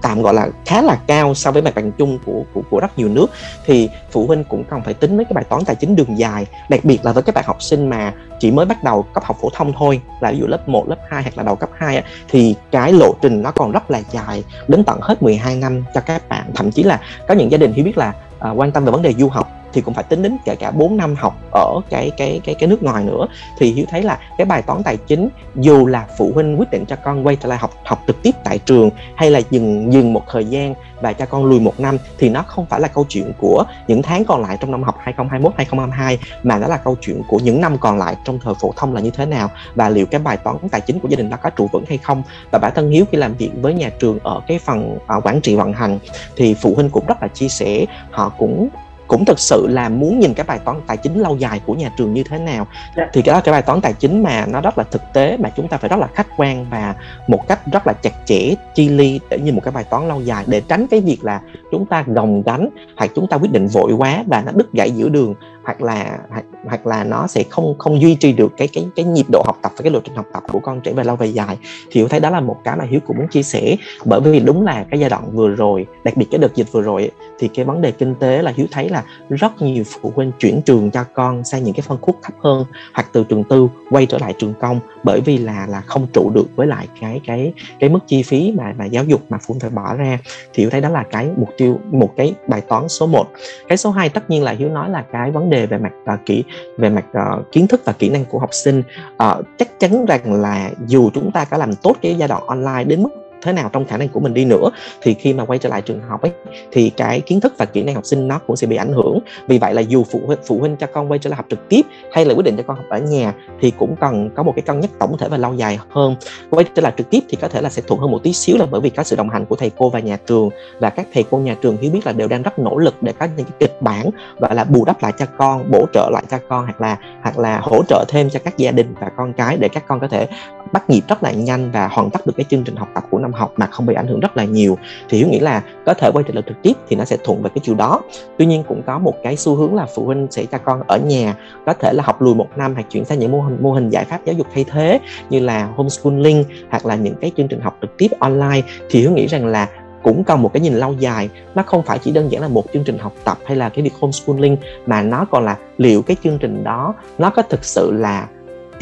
tạm 0.02 0.22
gọi 0.22 0.34
là 0.34 0.50
khá 0.66 0.82
là 0.82 0.98
cao 1.08 1.34
so 1.34 1.52
với 1.52 1.62
mặt 1.62 1.76
bằng 1.76 1.92
chung 1.92 2.20
của 2.26 2.44
của 2.54 2.62
của 2.70 2.80
rất 2.80 2.98
nhiều 2.98 3.10
nước. 3.10 3.28
Thì 3.66 3.90
phụ 4.12 4.28
huynh 4.28 4.44
cũng 4.44 4.64
cần 4.64 4.82
phải 4.86 4.94
tính 4.94 5.18
mấy 5.18 5.26
cái 5.26 5.34
bài 5.34 5.44
toán 5.50 5.66
tài 5.66 5.76
chính 5.76 5.96
đường 5.96 6.18
dài 6.18 6.46
đặc 6.70 6.80
biệt 6.84 7.06
là 7.06 7.12
với 7.12 7.24
các 7.24 7.36
bạn 7.36 7.44
học 7.48 7.62
sinh 7.62 7.90
mà 7.90 8.14
chỉ 8.40 8.52
mới 8.52 8.66
bắt 8.66 8.84
đầu 8.84 9.06
cấp 9.14 9.24
học 9.24 9.38
phổ 9.42 9.50
thông 9.54 9.74
thôi 9.78 10.02
là 10.20 10.32
ví 10.32 10.38
dụ 10.38 10.48
lớp 10.48 10.70
1, 10.70 10.90
lớp 10.90 10.98
2 11.10 11.24
hoặc 11.24 11.38
là 11.38 11.44
đầu 11.44 11.56
cấp 11.56 11.70
2 11.78 12.04
thì 12.30 12.56
cái 12.72 12.94
lộ 12.94 13.14
trình 13.22 13.42
nó 13.42 13.52
còn 13.52 13.72
rất 13.72 13.92
là 13.92 14.02
dài 14.12 14.44
đến 14.68 14.84
tận 14.84 15.00
hết 15.02 15.24
12 15.24 15.56
năm 15.56 15.84
cho 15.94 16.02
các 16.02 16.30
bạn. 16.30 16.52
Thậm 16.56 16.72
chí 16.72 16.84
là 16.84 17.00
có 17.28 17.34
những 17.34 17.52
gia 17.52 17.58
đình 17.58 17.74
hiểu 17.74 17.86
biết 17.86 17.98
là 17.98 18.14
à, 18.40 18.50
quan 18.50 18.72
tâm 18.72 18.86
về 18.86 18.92
vấn 18.92 19.02
đề 19.02 19.14
du 19.14 19.30
học 19.30 19.61
thì 19.74 19.82
cũng 19.82 19.94
phải 19.94 20.04
tính 20.04 20.22
đến 20.22 20.38
kể 20.46 20.56
cả 20.56 20.72
4 20.72 20.98
năm 20.98 21.16
học 21.16 21.34
ở 21.52 21.80
cái 21.90 22.12
cái 22.18 22.42
cái 22.44 22.56
cái 22.56 22.70
nước 22.70 22.84
ngoài 22.84 23.04
nữa. 23.04 23.28
Thì 23.58 23.72
hiếu 23.72 23.86
thấy 23.90 24.04
là 24.04 24.20
cái 24.38 24.46
bài 24.46 24.62
toán 24.62 24.84
tài 24.84 24.98
chính 24.98 25.30
dù 25.56 25.86
là 25.88 26.06
phụ 26.18 26.32
huynh 26.34 26.60
quyết 26.60 26.72
định 26.72 26.86
cho 26.86 26.96
con 26.96 27.28
quay 27.28 27.36
trở 27.36 27.50
lại 27.50 27.58
học 27.58 27.72
học 27.86 28.04
trực 28.08 28.24
tiếp 28.24 28.36
tại 28.44 28.58
trường 28.58 28.90
hay 29.16 29.32
là 29.32 29.42
dừng 29.52 29.94
dừng 29.94 30.14
một 30.14 30.24
thời 30.32 30.46
gian 30.46 30.74
và 31.02 31.14
cho 31.14 31.26
con 31.26 31.46
lùi 31.46 31.60
một 31.60 31.80
năm 31.80 31.98
thì 32.18 32.30
nó 32.30 32.42
không 32.42 32.66
phải 32.66 32.80
là 32.80 32.88
câu 32.88 33.06
chuyện 33.10 33.32
của 33.38 33.64
những 33.88 34.02
tháng 34.02 34.26
còn 34.26 34.42
lại 34.42 34.58
trong 34.62 34.72
năm 34.72 34.84
học 34.84 34.96
2021 35.00 35.54
2022 35.58 36.20
mà 36.44 36.58
nó 36.58 36.68
là 36.68 36.78
câu 36.78 36.98
chuyện 37.02 37.22
của 37.28 37.40
những 37.40 37.62
năm 37.62 37.78
còn 37.78 37.98
lại 37.98 38.16
trong 38.26 38.40
thời 38.44 38.54
phổ 38.54 38.74
thông 38.76 38.94
là 38.94 39.02
như 39.02 39.10
thế 39.10 39.26
nào 39.26 39.50
và 39.76 39.90
liệu 39.90 40.06
cái 40.06 40.22
bài 40.22 40.38
toán 40.38 40.58
tài 40.72 40.82
chính 40.82 41.00
của 41.00 41.08
gia 41.08 41.18
đình 41.18 41.30
đó 41.30 41.38
có 41.44 41.50
trụ 41.50 41.70
vững 41.72 41.86
hay 41.90 41.98
không. 41.98 42.24
Và 42.52 42.60
bản 42.60 42.72
thân 42.76 42.92
hiếu 42.92 43.06
khi 43.12 43.18
làm 43.18 43.34
việc 43.34 43.52
với 43.62 43.74
nhà 43.74 43.90
trường 44.00 44.20
ở 44.24 44.42
cái 44.48 44.60
phần 44.60 44.98
uh, 45.18 45.26
quản 45.26 45.42
trị 45.42 45.56
vận 45.56 45.74
hành 45.74 46.00
thì 46.36 46.54
phụ 46.54 46.76
huynh 46.76 46.90
cũng 46.90 47.06
rất 47.06 47.22
là 47.22 47.28
chia 47.28 47.48
sẻ 47.48 47.86
họ 48.12 48.30
cũng 48.38 48.70
cũng 49.12 49.26
thực 49.26 49.40
sự 49.40 49.68
là 49.68 49.90
muốn 49.90 50.20
nhìn 50.20 50.34
cái 50.34 50.46
bài 50.48 50.60
toán 50.66 50.82
tài 50.88 50.98
chính 50.98 51.22
lâu 51.22 51.38
dài 51.38 51.62
của 51.66 51.74
nhà 51.74 51.92
trường 51.98 52.14
như 52.14 52.24
thế 52.24 52.38
nào 52.40 52.56
yeah. 52.56 52.68
Dạ. 52.98 53.10
thì 53.14 53.22
cái 53.22 53.34
đó 53.34 53.42
cái 53.44 53.52
bài 53.52 53.62
toán 53.62 53.82
tài 53.82 53.94
chính 53.94 54.24
mà 54.24 54.46
nó 54.46 54.62
rất 54.62 54.78
là 54.78 54.84
thực 54.84 55.02
tế 55.14 55.38
mà 55.38 55.50
chúng 55.56 55.68
ta 55.68 55.78
phải 55.78 55.90
rất 55.90 56.00
là 56.00 56.08
khách 56.16 56.28
quan 56.38 56.66
và 56.70 56.96
một 57.28 57.48
cách 57.48 57.60
rất 57.72 57.88
là 57.88 57.94
chặt 57.94 58.14
chẽ 58.26 58.56
chi 58.76 58.90
ly 58.90 59.20
để 59.30 59.40
như 59.40 59.54
một 59.54 59.62
cái 59.64 59.72
bài 59.72 59.84
toán 59.84 60.08
lâu 60.08 60.22
dài 60.22 60.44
để 60.48 60.62
tránh 60.62 60.88
cái 60.88 61.02
việc 61.02 61.18
là 61.24 61.42
chúng 61.72 61.86
ta 61.86 62.04
gồng 62.08 62.44
gánh 62.46 62.70
hoặc 62.98 63.12
chúng 63.16 63.28
ta 63.28 63.38
quyết 63.38 63.52
định 63.52 63.68
vội 63.68 63.94
quá 63.94 64.24
và 64.28 64.44
nó 64.46 64.52
đứt 64.52 64.74
gãy 64.74 64.92
giữa 64.92 65.10
đường 65.10 65.36
hoặc 65.64 65.82
là 65.82 66.20
hoặc, 66.30 66.46
hoặc 66.66 66.88
là 66.88 67.04
nó 67.04 67.28
sẽ 67.28 67.44
không 67.50 67.76
không 67.78 68.02
duy 68.02 68.16
trì 68.16 68.34
được 68.34 68.54
cái 68.58 68.68
cái 68.68 68.86
cái 68.96 69.06
nhịp 69.06 69.26
độ 69.32 69.42
học 69.46 69.58
tập 69.62 69.72
và 69.76 69.82
cái 69.84 69.92
lộ 69.92 70.00
trình 70.04 70.16
học 70.16 70.26
tập 70.34 70.44
của 70.52 70.60
con 70.60 70.82
trẻ 70.82 70.94
về 70.94 71.04
lâu 71.04 71.16
về 71.16 71.28
dài 71.28 71.58
thì 71.62 72.00
hiếu 72.00 72.08
thấy 72.08 72.20
đó 72.20 72.30
là 72.30 72.40
một 72.40 72.58
cái 72.64 72.78
mà 72.78 72.86
hiếu 72.90 73.00
cũng 73.08 73.18
muốn 73.18 73.28
chia 73.28 73.44
sẻ 73.44 73.76
bởi 74.06 74.22
vì 74.22 74.40
đúng 74.40 74.66
là 74.66 74.86
cái 74.92 75.00
giai 75.00 75.10
đoạn 75.10 75.32
vừa 75.34 75.50
rồi 75.50 75.86
đặc 76.04 76.18
biệt 76.18 76.26
cái 76.32 76.40
đợt 76.40 76.56
dịch 76.56 76.72
vừa 76.72 76.82
rồi 76.82 77.12
thì 77.42 77.48
cái 77.48 77.66
vấn 77.66 77.82
đề 77.82 77.92
kinh 77.92 78.16
tế 78.16 78.42
là 78.42 78.54
hiếu 78.56 78.68
thấy 78.72 78.90
là 78.90 79.04
rất 79.30 79.62
nhiều 79.62 79.84
phụ 80.02 80.12
huynh 80.16 80.32
chuyển 80.40 80.62
trường 80.62 80.92
cho 80.92 81.04
con 81.14 81.44
sang 81.44 81.64
những 81.64 81.74
cái 81.74 81.82
phân 81.82 81.98
khúc 82.02 82.18
thấp 82.24 82.34
hơn 82.40 82.66
hoặc 82.94 83.08
từ 83.12 83.24
trường 83.24 83.44
tư 83.44 83.68
quay 83.90 84.06
trở 84.06 84.18
lại 84.18 84.34
trường 84.38 84.54
công 84.60 84.80
bởi 85.04 85.22
vì 85.22 85.38
là 85.38 85.68
là 85.70 85.82
không 85.82 86.08
trụ 86.14 86.32
được 86.34 86.46
với 86.56 86.68
lại 86.68 86.88
cái 87.02 87.22
cái 87.26 87.54
cái 87.80 87.90
mức 87.90 88.00
chi 88.08 88.24
phí 88.24 88.54
mà 88.58 88.74
mà 88.78 88.86
giáo 88.86 89.04
dục 89.04 89.22
mà 89.30 89.38
phụ 89.38 89.54
huynh 89.54 89.60
phải 89.60 89.70
bỏ 89.70 89.96
ra. 89.96 90.20
Thì 90.54 90.64
hiếu 90.64 90.70
thấy 90.70 90.82
đó 90.82 90.90
là 90.90 91.04
cái 91.12 91.30
mục 91.38 91.50
tiêu 91.58 91.80
một 91.92 92.14
cái 92.18 92.34
bài 92.48 92.62
toán 92.62 92.90
số 92.90 93.08
1 93.08 93.28
cái 93.68 93.78
số 93.78 93.92
2 93.92 94.10
tất 94.10 94.30
nhiên 94.30 94.44
là 94.44 94.52
hiếu 94.52 94.70
nói 94.70 94.90
là 94.90 95.06
cái 95.12 95.32
vấn 95.32 95.50
đề 95.50 95.66
về 95.66 95.78
mặt 95.78 95.94
uh, 96.14 96.20
kỹ 96.26 96.44
về 96.78 96.90
mặt 96.90 97.06
uh, 97.18 97.52
kiến 97.52 97.68
thức 97.68 97.82
và 97.86 97.94
kỹ 97.94 98.10
năng 98.10 98.26
của 98.26 98.40
học 98.40 98.50
sinh. 98.54 98.84
Uh, 99.24 99.46
chắc 99.58 99.80
chắn 99.80 100.06
rằng 100.06 100.42
là 100.42 100.72
dù 100.88 101.10
chúng 101.14 101.32
ta 101.32 101.46
có 101.46 101.58
làm 101.58 101.76
tốt 101.76 101.96
cái 102.02 102.16
giai 102.16 102.28
đoạn 102.28 102.44
online 102.48 102.84
đến 102.84 103.04
mức 103.04 103.21
thế 103.42 103.54
nào 103.54 103.70
trong 103.74 103.86
khả 103.86 103.98
năng 103.98 104.10
của 104.10 104.20
mình 104.20 104.34
đi 104.34 104.46
nữa, 104.46 104.70
thì 105.02 105.14
khi 105.14 105.34
mà 105.34 105.46
quay 105.46 105.60
trở 105.60 105.70
lại 105.70 105.82
trường 105.82 106.02
học 106.10 106.22
ấy, 106.22 106.32
thì 106.72 106.90
cái 106.90 107.22
kiến 107.22 107.42
thức 107.42 107.54
và 107.58 107.66
kỹ 107.66 107.84
năng 107.84 107.96
học 107.96 108.06
sinh 108.06 108.28
nó 108.28 108.40
cũng 108.48 108.56
sẽ 108.56 108.68
bị 108.68 108.76
ảnh 108.76 108.94
hưởng. 108.94 109.20
Vì 109.48 109.58
vậy 109.58 109.74
là 109.74 109.82
dù 109.82 110.04
phụ 110.12 110.22
huynh 110.26 110.40
phụ 110.48 110.60
huynh 110.60 110.76
cho 110.76 110.88
con 110.88 111.12
quay 111.12 111.20
trở 111.20 111.30
lại 111.30 111.38
học 111.38 111.46
trực 111.50 111.70
tiếp 111.70 111.82
hay 112.12 112.26
là 112.26 112.34
quyết 112.34 112.46
định 112.46 112.58
cho 112.58 112.64
con 112.68 112.78
học 112.78 112.86
ở 112.90 113.00
nhà, 113.00 113.34
thì 113.62 113.72
cũng 113.72 113.96
cần 113.96 114.30
có 114.36 114.44
một 114.44 114.54
cái 114.56 114.62
cân 114.62 114.80
nhắc 114.80 114.92
tổng 115.00 115.18
thể 115.18 115.28
và 115.30 115.38
lâu 115.38 115.54
dài 115.54 115.80
hơn. 115.90 116.16
Quay 116.50 116.66
trở 116.76 116.82
lại 116.82 116.94
trực 116.98 117.10
tiếp 117.10 117.20
thì 117.30 117.38
có 117.42 117.48
thể 117.48 117.62
là 117.62 117.70
sẽ 117.70 117.82
thuận 117.88 118.00
hơn 118.00 118.12
một 118.12 118.24
tí 118.24 118.34
xíu 118.34 118.58
là 118.58 118.66
bởi 118.72 118.82
vì 118.82 118.90
có 118.90 119.04
sự 119.04 119.16
đồng 119.16 119.30
hành 119.30 119.46
của 119.46 119.56
thầy 119.56 119.72
cô 119.78 119.90
và 119.90 120.00
nhà 120.00 120.18
trường, 120.26 120.50
và 120.80 120.90
các 120.90 121.08
thầy 121.14 121.24
cô 121.32 121.38
nhà 121.38 121.56
trường 121.62 121.78
hiểu 121.78 121.92
biết 121.92 122.06
là 122.06 122.12
đều 122.12 122.28
đang 122.28 122.42
rất 122.42 122.60
nỗ 122.60 122.78
lực 122.78 123.04
để 123.04 123.14
có 123.20 123.28
những 123.38 123.46
cái 123.46 123.56
kịch 123.60 123.82
bản 123.82 124.10
và 124.40 124.50
là 124.54 124.64
bù 124.64 124.86
đắp 124.86 125.04
lại 125.04 125.14
cho 125.18 125.26
con, 125.38 125.72
bổ 125.72 125.86
trợ 125.94 126.10
lại 126.14 126.24
cho 126.32 126.38
con, 126.50 126.66
hoặc 126.66 126.82
là 126.82 126.98
hoặc 127.22 127.40
là 127.40 127.60
hỗ 127.60 127.84
trợ 127.88 128.06
thêm 128.08 128.30
cho 128.30 128.40
các 128.44 128.58
gia 128.58 128.72
đình 128.72 128.94
và 129.00 129.12
con 129.18 129.34
cái 129.34 129.58
để 129.58 129.70
các 129.70 129.84
con 129.88 130.00
có 130.00 130.08
thể 130.08 130.28
bắt 130.72 130.90
nhịp 130.90 131.02
rất 131.08 131.24
là 131.24 131.32
nhanh 131.32 131.72
và 131.72 131.88
hoàn 131.88 132.10
tất 132.10 132.28
được 132.28 132.34
cái 132.38 132.46
chương 132.50 132.64
trình 132.64 132.76
học 132.76 132.88
tập 132.94 133.04
của 133.10 133.20
năm 133.20 133.31
học 133.32 133.54
mà 133.58 133.68
không 133.68 133.86
bị 133.86 133.94
ảnh 133.94 134.08
hưởng 134.08 134.20
rất 134.20 134.38
là 134.38 134.44
nhiều. 134.44 134.78
Thì 135.10 135.18
hiếu 135.18 135.28
nghĩ 135.28 135.40
là 135.40 135.62
có 135.86 135.94
thể 135.94 136.12
quay 136.14 136.24
trở 136.28 136.34
lại 136.34 136.44
trực 136.48 136.62
tiếp 136.62 136.74
thì 136.88 136.96
nó 136.96 137.06
sẽ 137.06 137.18
thuận 137.24 137.44
về 137.44 137.50
cái 137.56 137.62
chiều 137.64 137.76
đó. 137.76 138.02
Tuy 138.38 138.46
nhiên 138.46 138.64
cũng 138.68 138.82
có 138.84 139.00
một 139.00 139.16
cái 139.24 139.38
xu 139.38 139.56
hướng 139.56 139.76
là 139.76 139.88
phụ 139.96 140.06
huynh 140.06 140.28
sẽ 140.32 140.46
cho 140.46 140.58
con 140.58 140.82
ở 140.88 140.98
nhà, 140.98 141.36
có 141.66 141.74
thể 141.74 141.94
là 141.94 142.04
học 142.04 142.22
lùi 142.22 142.36
một 142.36 142.48
năm 142.56 142.74
hoặc 142.74 142.86
chuyển 142.92 143.06
sang 143.06 143.20
những 143.20 143.32
mô 143.32 143.42
hình 143.42 143.58
mô 143.62 143.72
hình 143.72 143.90
giải 143.90 144.06
pháp 144.06 144.26
giáo 144.26 144.36
dục 144.36 144.48
thay 144.54 144.64
thế 144.64 145.00
như 145.30 145.40
là 145.40 145.70
homeschooling 145.76 146.44
hoặc 146.70 146.86
là 146.86 146.96
những 146.96 147.16
cái 147.22 147.32
chương 147.38 147.48
trình 147.48 147.62
học 147.62 147.78
trực 147.82 147.98
tiếp 147.98 148.08
online. 148.20 148.62
Thì 148.90 149.00
hiếu 149.00 149.12
nghĩ 149.12 149.28
rằng 149.28 149.46
là 149.46 149.68
cũng 150.04 150.24
cần 150.24 150.42
một 150.42 150.54
cái 150.54 150.62
nhìn 150.62 150.74
lâu 150.74 150.94
dài. 151.00 151.30
Nó 151.56 151.64
không 151.64 151.84
phải 151.84 152.00
chỉ 152.00 152.12
đơn 152.12 152.32
giản 152.32 152.42
là 152.42 152.48
một 152.48 152.64
chương 152.74 152.84
trình 152.84 152.98
học 152.98 153.14
tập 153.24 153.38
hay 153.46 153.58
là 153.58 153.70
cái 153.70 153.84
việc 153.84 153.94
homeschooling 154.00 154.58
mà 154.86 155.02
nó 155.02 155.26
còn 155.32 155.46
là 155.46 155.58
liệu 155.78 156.02
cái 156.02 156.18
chương 156.24 156.38
trình 156.38 156.64
đó 156.64 156.94
nó 157.18 157.30
có 157.30 157.42
thực 157.42 157.66
sự 157.66 157.92
là 157.92 158.28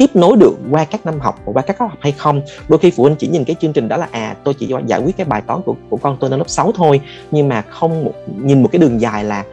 tiếp 0.00 0.16
nối 0.16 0.36
được 0.36 0.56
qua 0.70 0.84
các 0.84 1.06
năm 1.06 1.20
học 1.20 1.40
qua 1.44 1.62
các 1.62 1.78
cấp 1.78 1.88
học 1.90 1.98
hay 2.00 2.12
không. 2.12 2.42
Đôi 2.68 2.78
khi 2.78 2.90
phụ 2.90 3.02
huynh 3.02 3.16
chỉ 3.16 3.28
nhìn 3.28 3.44
cái 3.44 3.56
chương 3.60 3.72
trình 3.72 3.88
đó 3.88 3.96
là 3.96 4.08
à 4.10 4.36
tôi 4.44 4.54
chỉ 4.54 4.74
giải 4.86 5.00
quyết 5.00 5.16
cái 5.16 5.24
bài 5.24 5.42
toán 5.46 5.60
của, 5.62 5.74
của 5.90 5.96
con 5.96 6.16
tôi 6.20 6.30
lên 6.30 6.38
lớp 6.38 6.48
6 6.48 6.72
thôi 6.76 7.00
nhưng 7.30 7.48
mà 7.48 7.62
không 7.62 8.04
một, 8.04 8.12
nhìn 8.36 8.62
một 8.62 8.68
cái 8.72 8.80
đường 8.80 9.00
dài 9.00 9.24
là 9.24 9.44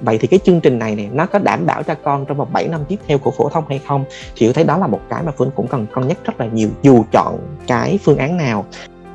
vậy 0.00 0.18
thì 0.18 0.28
cái 0.28 0.40
chương 0.44 0.60
trình 0.60 0.78
này 0.78 0.96
này 0.96 1.08
nó 1.12 1.26
có 1.26 1.38
đảm 1.38 1.66
bảo 1.66 1.82
cho 1.82 1.94
con 1.94 2.26
trong 2.26 2.36
vòng 2.36 2.48
7 2.52 2.68
năm 2.68 2.80
tiếp 2.88 2.96
theo 3.06 3.18
của 3.18 3.30
phổ 3.30 3.48
thông 3.48 3.64
hay 3.68 3.80
không? 3.86 4.04
Thì 4.36 4.46
tôi 4.46 4.54
thấy 4.54 4.64
đó 4.64 4.78
là 4.78 4.86
một 4.86 5.00
cái 5.08 5.22
mà 5.22 5.32
phụ 5.36 5.44
huynh 5.44 5.56
cũng 5.56 5.66
cần 5.66 5.86
cân 5.94 6.08
nhắc 6.08 6.18
rất 6.24 6.40
là 6.40 6.46
nhiều 6.46 6.68
dù 6.82 7.04
chọn 7.12 7.38
cái 7.66 7.98
phương 8.04 8.18
án 8.18 8.36
nào 8.36 8.64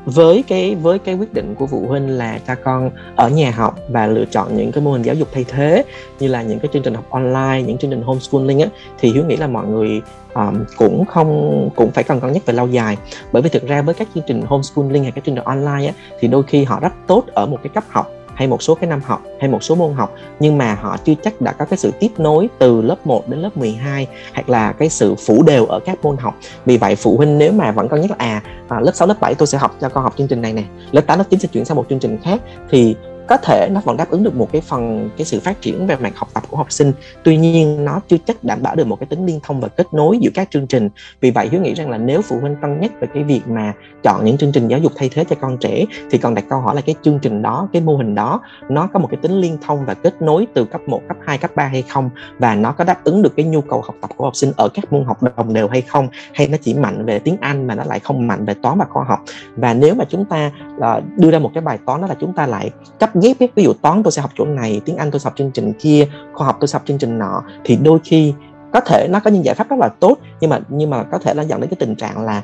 với 0.07 0.43
cái 0.47 0.75
với 0.75 0.99
cái 0.99 1.15
quyết 1.15 1.33
định 1.33 1.55
của 1.55 1.67
phụ 1.67 1.85
huynh 1.87 2.09
là 2.09 2.39
cho 2.47 2.55
con 2.63 2.91
ở 3.15 3.29
nhà 3.29 3.51
học 3.51 3.79
và 3.89 4.07
lựa 4.07 4.25
chọn 4.25 4.57
những 4.57 4.71
cái 4.71 4.83
mô 4.83 4.91
hình 4.91 5.01
giáo 5.01 5.15
dục 5.15 5.27
thay 5.31 5.45
thế 5.47 5.83
như 6.19 6.27
là 6.27 6.41
những 6.41 6.59
cái 6.59 6.69
chương 6.73 6.83
trình 6.83 6.93
học 6.93 7.05
online 7.09 7.61
những 7.67 7.77
chương 7.77 7.91
trình 7.91 8.01
homeschooling 8.01 8.59
á 8.59 8.67
thì 8.99 9.11
hiếu 9.11 9.25
nghĩ 9.25 9.37
là 9.37 9.47
mọi 9.47 9.65
người 9.65 10.01
um, 10.33 10.65
cũng 10.77 11.05
không 11.05 11.69
cũng 11.75 11.91
phải 11.91 12.03
cần 12.03 12.19
cân 12.19 12.33
nhắc 12.33 12.45
về 12.45 12.53
lâu 12.53 12.67
dài. 12.67 12.97
Bởi 13.31 13.41
vì 13.41 13.49
thực 13.49 13.67
ra 13.67 13.81
với 13.81 13.93
các 13.93 14.07
chương 14.15 14.23
trình 14.27 14.41
homeschooling 14.41 15.03
hay 15.03 15.11
các 15.11 15.25
chương 15.25 15.35
trình 15.35 15.43
online 15.43 15.87
á 15.87 15.93
thì 16.19 16.27
đôi 16.27 16.43
khi 16.43 16.63
họ 16.63 16.79
rất 16.79 16.93
tốt 17.07 17.23
ở 17.33 17.45
một 17.45 17.59
cái 17.63 17.69
cấp 17.73 17.83
học 17.89 18.11
hay 18.37 18.47
một 18.47 18.63
số 18.63 18.75
cái 18.75 18.89
năm 18.89 19.01
học 19.05 19.21
hay 19.39 19.49
một 19.49 19.63
số 19.63 19.75
môn 19.75 19.93
học 19.93 20.15
nhưng 20.39 20.57
mà 20.57 20.73
họ 20.81 20.97
chưa 20.97 21.13
chắc 21.23 21.41
đã 21.41 21.51
có 21.51 21.65
cái 21.65 21.77
sự 21.77 21.91
tiếp 21.99 22.11
nối 22.17 22.49
từ 22.59 22.81
lớp 22.81 23.07
1 23.07 23.29
đến 23.29 23.39
lớp 23.39 23.57
12 23.57 24.07
hoặc 24.33 24.49
là 24.49 24.71
cái 24.71 24.89
sự 24.89 25.15
phủ 25.15 25.43
đều 25.43 25.65
ở 25.65 25.79
các 25.79 25.97
môn 26.03 26.17
học. 26.17 26.35
Vì 26.65 26.77
vậy 26.77 26.95
phụ 26.95 27.17
huynh 27.17 27.37
nếu 27.37 27.51
mà 27.51 27.71
vẫn 27.71 27.87
còn 27.87 28.01
nhắc 28.01 28.09
là 28.09 28.15
à, 28.19 28.41
à 28.67 28.79
lớp 28.79 28.91
6 28.95 29.07
lớp 29.07 29.19
7 29.19 29.35
tôi 29.35 29.47
sẽ 29.47 29.57
học 29.57 29.75
cho 29.81 29.89
con 29.89 30.03
học 30.03 30.13
chương 30.17 30.27
trình 30.27 30.41
này 30.41 30.53
nè 30.53 30.63
lớp 30.91 31.01
8 31.01 31.17
lớp 31.17 31.25
9 31.29 31.39
sẽ 31.39 31.47
chuyển 31.47 31.65
sang 31.65 31.77
một 31.77 31.85
chương 31.89 31.99
trình 31.99 32.17
khác 32.23 32.41
thì 32.69 32.95
có 33.27 33.37
thể 33.37 33.69
nó 33.71 33.81
vẫn 33.85 33.97
đáp 33.97 34.09
ứng 34.09 34.23
được 34.23 34.35
một 34.35 34.49
cái 34.51 34.61
phần 34.61 35.09
cái 35.17 35.25
sự 35.25 35.39
phát 35.39 35.61
triển 35.61 35.87
về 35.87 35.95
mặt 35.95 36.13
học 36.15 36.29
tập 36.33 36.43
của 36.49 36.57
học 36.57 36.71
sinh. 36.71 36.91
Tuy 37.23 37.37
nhiên 37.37 37.85
nó 37.85 38.01
chưa 38.07 38.17
chắc 38.25 38.43
đảm 38.43 38.59
bảo 38.61 38.75
được 38.75 38.87
một 38.87 38.99
cái 38.99 39.07
tính 39.07 39.25
liên 39.25 39.39
thông 39.43 39.61
và 39.61 39.67
kết 39.67 39.93
nối 39.93 40.17
giữa 40.21 40.29
các 40.33 40.51
chương 40.51 40.67
trình. 40.67 40.89
Vì 41.21 41.31
vậy 41.31 41.49
hiếu 41.51 41.61
nghĩ 41.61 41.73
rằng 41.73 41.89
là 41.89 41.97
nếu 41.97 42.21
phụ 42.21 42.39
huynh 42.41 42.55
cân 42.61 42.79
nhắc 42.79 42.91
về 42.99 43.07
cái 43.13 43.23
việc 43.23 43.41
mà 43.47 43.73
chọn 44.03 44.25
những 44.25 44.37
chương 44.37 44.51
trình 44.51 44.67
giáo 44.67 44.79
dục 44.79 44.91
thay 44.95 45.09
thế 45.09 45.23
cho 45.29 45.35
con 45.41 45.57
trẻ 45.57 45.85
thì 46.11 46.17
còn 46.17 46.35
đặt 46.35 46.45
câu 46.49 46.59
hỏi 46.59 46.75
là 46.75 46.81
cái 46.81 46.95
chương 47.01 47.19
trình 47.19 47.41
đó 47.41 47.67
cái 47.73 47.81
mô 47.81 47.97
hình 47.97 48.15
đó 48.15 48.41
nó 48.69 48.87
có 48.93 48.99
một 48.99 49.07
cái 49.11 49.19
tính 49.21 49.41
liên 49.41 49.57
thông 49.65 49.85
và 49.85 49.93
kết 49.93 50.21
nối 50.21 50.47
từ 50.53 50.65
cấp 50.65 50.81
1, 50.87 51.01
cấp 51.07 51.17
2, 51.25 51.37
cấp 51.37 51.51
3 51.55 51.67
hay 51.67 51.81
không? 51.81 52.09
Và 52.39 52.55
nó 52.55 52.71
có 52.71 52.83
đáp 52.83 53.03
ứng 53.03 53.21
được 53.21 53.35
cái 53.35 53.45
nhu 53.45 53.61
cầu 53.61 53.81
học 53.81 53.95
tập 54.01 54.09
của 54.17 54.23
học 54.23 54.35
sinh 54.35 54.51
ở 54.57 54.69
các 54.69 54.93
môn 54.93 55.05
học 55.05 55.23
đồng 55.23 55.53
đều 55.53 55.67
hay 55.67 55.81
không? 55.81 56.07
Hay 56.33 56.47
nó 56.47 56.57
chỉ 56.61 56.73
mạnh 56.73 57.05
về 57.05 57.19
tiếng 57.19 57.37
Anh 57.41 57.67
mà 57.67 57.75
nó 57.75 57.83
lại 57.83 57.99
không 57.99 58.27
mạnh 58.27 58.45
về 58.45 58.53
toán 58.53 58.77
và 58.77 58.85
khoa 58.89 59.03
học? 59.03 59.19
Và 59.55 59.73
nếu 59.73 59.95
mà 59.95 60.05
chúng 60.09 60.25
ta 60.25 60.51
là 60.77 61.01
đưa 61.17 61.31
ra 61.31 61.39
một 61.39 61.51
cái 61.53 61.61
bài 61.61 61.79
toán 61.85 62.01
đó 62.01 62.07
là 62.07 62.15
chúng 62.19 62.33
ta 62.33 62.47
lại 62.47 62.71
cấp 62.99 63.09
ghép 63.21 63.39
ấy. 63.39 63.49
ví 63.55 63.63
dụ 63.63 63.73
toán 63.73 64.03
tôi 64.03 64.11
sẽ 64.11 64.21
học 64.21 64.31
chỗ 64.37 64.45
này, 64.45 64.81
tiếng 64.85 64.97
anh 64.97 65.11
tôi 65.11 65.19
sẽ 65.19 65.23
học 65.27 65.33
chương 65.37 65.51
trình 65.51 65.73
kia, 65.73 66.07
khoa 66.33 66.47
học 66.47 66.57
tôi 66.59 66.67
sẽ 66.67 66.75
học 66.75 66.83
chương 66.85 66.97
trình 66.97 67.19
nọ. 67.19 67.43
Thì 67.63 67.75
đôi 67.75 67.99
khi 68.03 68.33
có 68.73 68.79
thể 68.79 69.07
nó 69.09 69.19
có 69.19 69.31
những 69.31 69.45
giải 69.45 69.55
pháp 69.55 69.69
rất 69.69 69.79
là 69.79 69.89
tốt, 69.99 70.17
nhưng 70.39 70.49
mà 70.49 70.59
nhưng 70.69 70.89
mà 70.89 71.03
có 71.03 71.17
thể 71.17 71.33
nó 71.33 71.43
dẫn 71.43 71.61
đến 71.61 71.69
cái 71.69 71.77
tình 71.79 71.95
trạng 71.95 72.25
là 72.25 72.43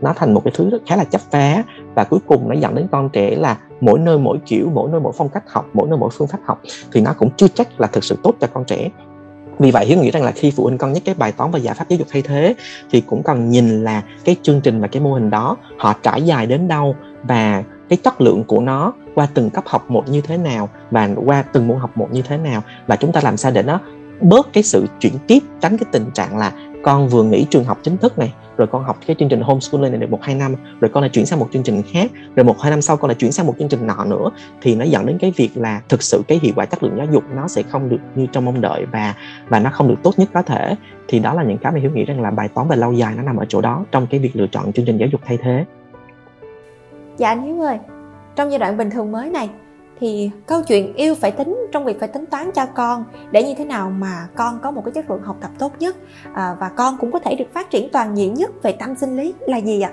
nó 0.00 0.12
thành 0.16 0.34
một 0.34 0.44
cái 0.44 0.52
thứ 0.56 0.70
rất 0.70 0.78
khá 0.86 0.96
là 0.96 1.04
chấp 1.04 1.20
phá. 1.30 1.62
Và 1.94 2.04
cuối 2.04 2.20
cùng 2.26 2.48
nó 2.48 2.54
dẫn 2.54 2.74
đến 2.74 2.86
con 2.92 3.08
trẻ 3.08 3.36
là 3.36 3.56
mỗi 3.80 3.98
nơi 3.98 4.18
mỗi 4.18 4.38
kiểu, 4.46 4.70
mỗi 4.74 4.90
nơi 4.90 5.00
mỗi 5.00 5.12
phong 5.16 5.28
cách 5.28 5.44
học, 5.46 5.66
mỗi 5.72 5.88
nơi 5.88 5.98
mỗi 5.98 6.10
phương 6.12 6.28
pháp 6.28 6.38
học, 6.44 6.62
thì 6.92 7.00
nó 7.00 7.12
cũng 7.18 7.30
chưa 7.36 7.48
chắc 7.48 7.80
là 7.80 7.86
thực 7.86 8.04
sự 8.04 8.18
tốt 8.22 8.34
cho 8.40 8.46
con 8.54 8.64
trẻ. 8.64 8.90
Vì 9.58 9.70
vậy, 9.70 9.86
hiếu 9.86 9.98
nghĩ 9.98 10.10
rằng 10.10 10.22
là 10.22 10.30
khi 10.30 10.50
phụ 10.50 10.64
huynh 10.64 10.78
cân 10.78 10.92
nhắc 10.92 11.02
cái 11.04 11.14
bài 11.14 11.32
toán 11.32 11.50
và 11.50 11.58
giải 11.58 11.74
pháp 11.74 11.88
giáo 11.88 11.96
dục 11.98 12.08
thay 12.10 12.22
thế, 12.22 12.54
thì 12.90 13.00
cũng 13.00 13.22
cần 13.22 13.50
nhìn 13.50 13.84
là 13.84 14.02
cái 14.24 14.36
chương 14.42 14.60
trình 14.60 14.80
và 14.80 14.88
cái 14.88 15.02
mô 15.02 15.14
hình 15.14 15.30
đó, 15.30 15.56
họ 15.78 15.94
trải 16.02 16.22
dài 16.22 16.46
đến 16.46 16.68
đâu 16.68 16.96
và 17.22 17.62
cái 17.88 17.96
chất 17.96 18.20
lượng 18.20 18.44
của 18.44 18.60
nó 18.60 18.92
qua 19.14 19.28
từng 19.34 19.50
cấp 19.50 19.64
học 19.66 19.90
một 19.90 20.08
như 20.08 20.20
thế 20.20 20.36
nào 20.36 20.68
và 20.90 21.10
qua 21.26 21.42
từng 21.42 21.68
môn 21.68 21.78
học 21.78 21.90
một 21.94 22.08
như 22.12 22.22
thế 22.22 22.38
nào. 22.38 22.62
Và 22.86 22.96
chúng 22.96 23.12
ta 23.12 23.20
làm 23.24 23.36
sao 23.36 23.52
để 23.52 23.62
nó 23.62 23.80
bớt 24.20 24.52
cái 24.52 24.62
sự 24.62 24.86
chuyển 25.00 25.12
tiếp 25.26 25.38
tránh 25.60 25.78
cái 25.78 25.88
tình 25.92 26.04
trạng 26.14 26.38
là 26.38 26.52
con 26.82 27.08
vừa 27.08 27.22
nghỉ 27.22 27.46
trường 27.50 27.64
học 27.64 27.78
chính 27.82 27.96
thức 27.96 28.18
này, 28.18 28.32
rồi 28.56 28.68
con 28.68 28.84
học 28.84 28.98
cái 29.06 29.16
chương 29.18 29.28
trình 29.28 29.40
homeschooling 29.40 29.90
này 29.90 30.00
được 30.00 30.10
một, 30.10 30.22
hai 30.22 30.34
năm, 30.34 30.54
rồi 30.80 30.90
con 30.94 31.02
lại 31.02 31.10
chuyển 31.10 31.26
sang 31.26 31.38
một 31.38 31.48
chương 31.52 31.62
trình 31.62 31.82
khác, 31.92 32.10
rồi 32.36 32.44
một, 32.44 32.60
hai 32.60 32.70
năm 32.70 32.82
sau 32.82 32.96
con 32.96 33.08
lại 33.08 33.14
chuyển 33.14 33.32
sang 33.32 33.46
một 33.46 33.54
chương 33.58 33.68
trình 33.68 33.86
nọ 33.86 34.04
nữa, 34.04 34.30
thì 34.60 34.74
nó 34.74 34.84
dẫn 34.84 35.06
đến 35.06 35.18
cái 35.18 35.32
việc 35.36 35.50
là 35.54 35.80
thực 35.88 36.02
sự 36.02 36.22
cái 36.28 36.38
hiệu 36.42 36.52
quả 36.56 36.64
chất 36.64 36.82
lượng 36.82 36.94
giáo 36.96 37.06
dục 37.12 37.24
nó 37.34 37.48
sẽ 37.48 37.62
không 37.62 37.88
được 37.88 37.98
như 38.14 38.26
trong 38.32 38.44
mong 38.44 38.60
đợi 38.60 38.86
và 38.92 39.14
và 39.48 39.58
nó 39.58 39.70
không 39.70 39.88
được 39.88 39.96
tốt 40.02 40.14
nhất 40.16 40.28
có 40.34 40.42
thể. 40.42 40.76
Thì 41.08 41.18
đó 41.18 41.34
là 41.34 41.42
những 41.42 41.58
cái 41.58 41.72
mà 41.72 41.80
hiếu 41.80 41.90
nghĩ 41.90 42.04
rằng 42.04 42.20
là 42.20 42.30
bài 42.30 42.48
toán 42.48 42.68
về 42.68 42.76
lâu 42.76 42.92
dài 42.92 43.14
nó 43.16 43.22
nằm 43.22 43.36
ở 43.36 43.44
chỗ 43.48 43.60
đó 43.60 43.84
trong 43.90 44.06
cái 44.06 44.20
việc 44.20 44.36
lựa 44.36 44.46
chọn 44.46 44.72
chương 44.72 44.86
trình 44.86 44.98
giáo 44.98 45.08
dục 45.12 45.20
thay 45.24 45.38
thế 45.42 45.64
dạ 47.18 47.28
anh 47.28 47.42
hiếu 47.42 47.60
ơi 47.60 47.78
trong 48.36 48.50
giai 48.50 48.58
đoạn 48.58 48.76
bình 48.76 48.90
thường 48.90 49.12
mới 49.12 49.30
này 49.30 49.50
thì 50.00 50.30
câu 50.46 50.62
chuyện 50.62 50.94
yêu 50.94 51.14
phải 51.14 51.30
tính 51.30 51.66
trong 51.72 51.84
việc 51.84 52.00
phải 52.00 52.08
tính 52.08 52.24
toán 52.30 52.50
cho 52.54 52.66
con 52.66 53.04
để 53.30 53.42
như 53.42 53.54
thế 53.58 53.64
nào 53.64 53.90
mà 53.90 54.28
con 54.34 54.58
có 54.62 54.70
một 54.70 54.82
cái 54.84 54.92
chất 54.92 55.10
lượng 55.10 55.22
học 55.22 55.36
tập 55.40 55.50
tốt 55.58 55.72
nhất 55.78 55.96
à, 56.34 56.56
và 56.60 56.68
con 56.68 56.96
cũng 57.00 57.12
có 57.12 57.18
thể 57.18 57.34
được 57.34 57.54
phát 57.54 57.70
triển 57.70 57.88
toàn 57.92 58.16
diện 58.16 58.34
nhất 58.34 58.50
về 58.62 58.72
tâm 58.72 58.96
sinh 58.96 59.16
lý 59.16 59.34
là 59.46 59.56
gì 59.56 59.80
ạ? 59.80 59.90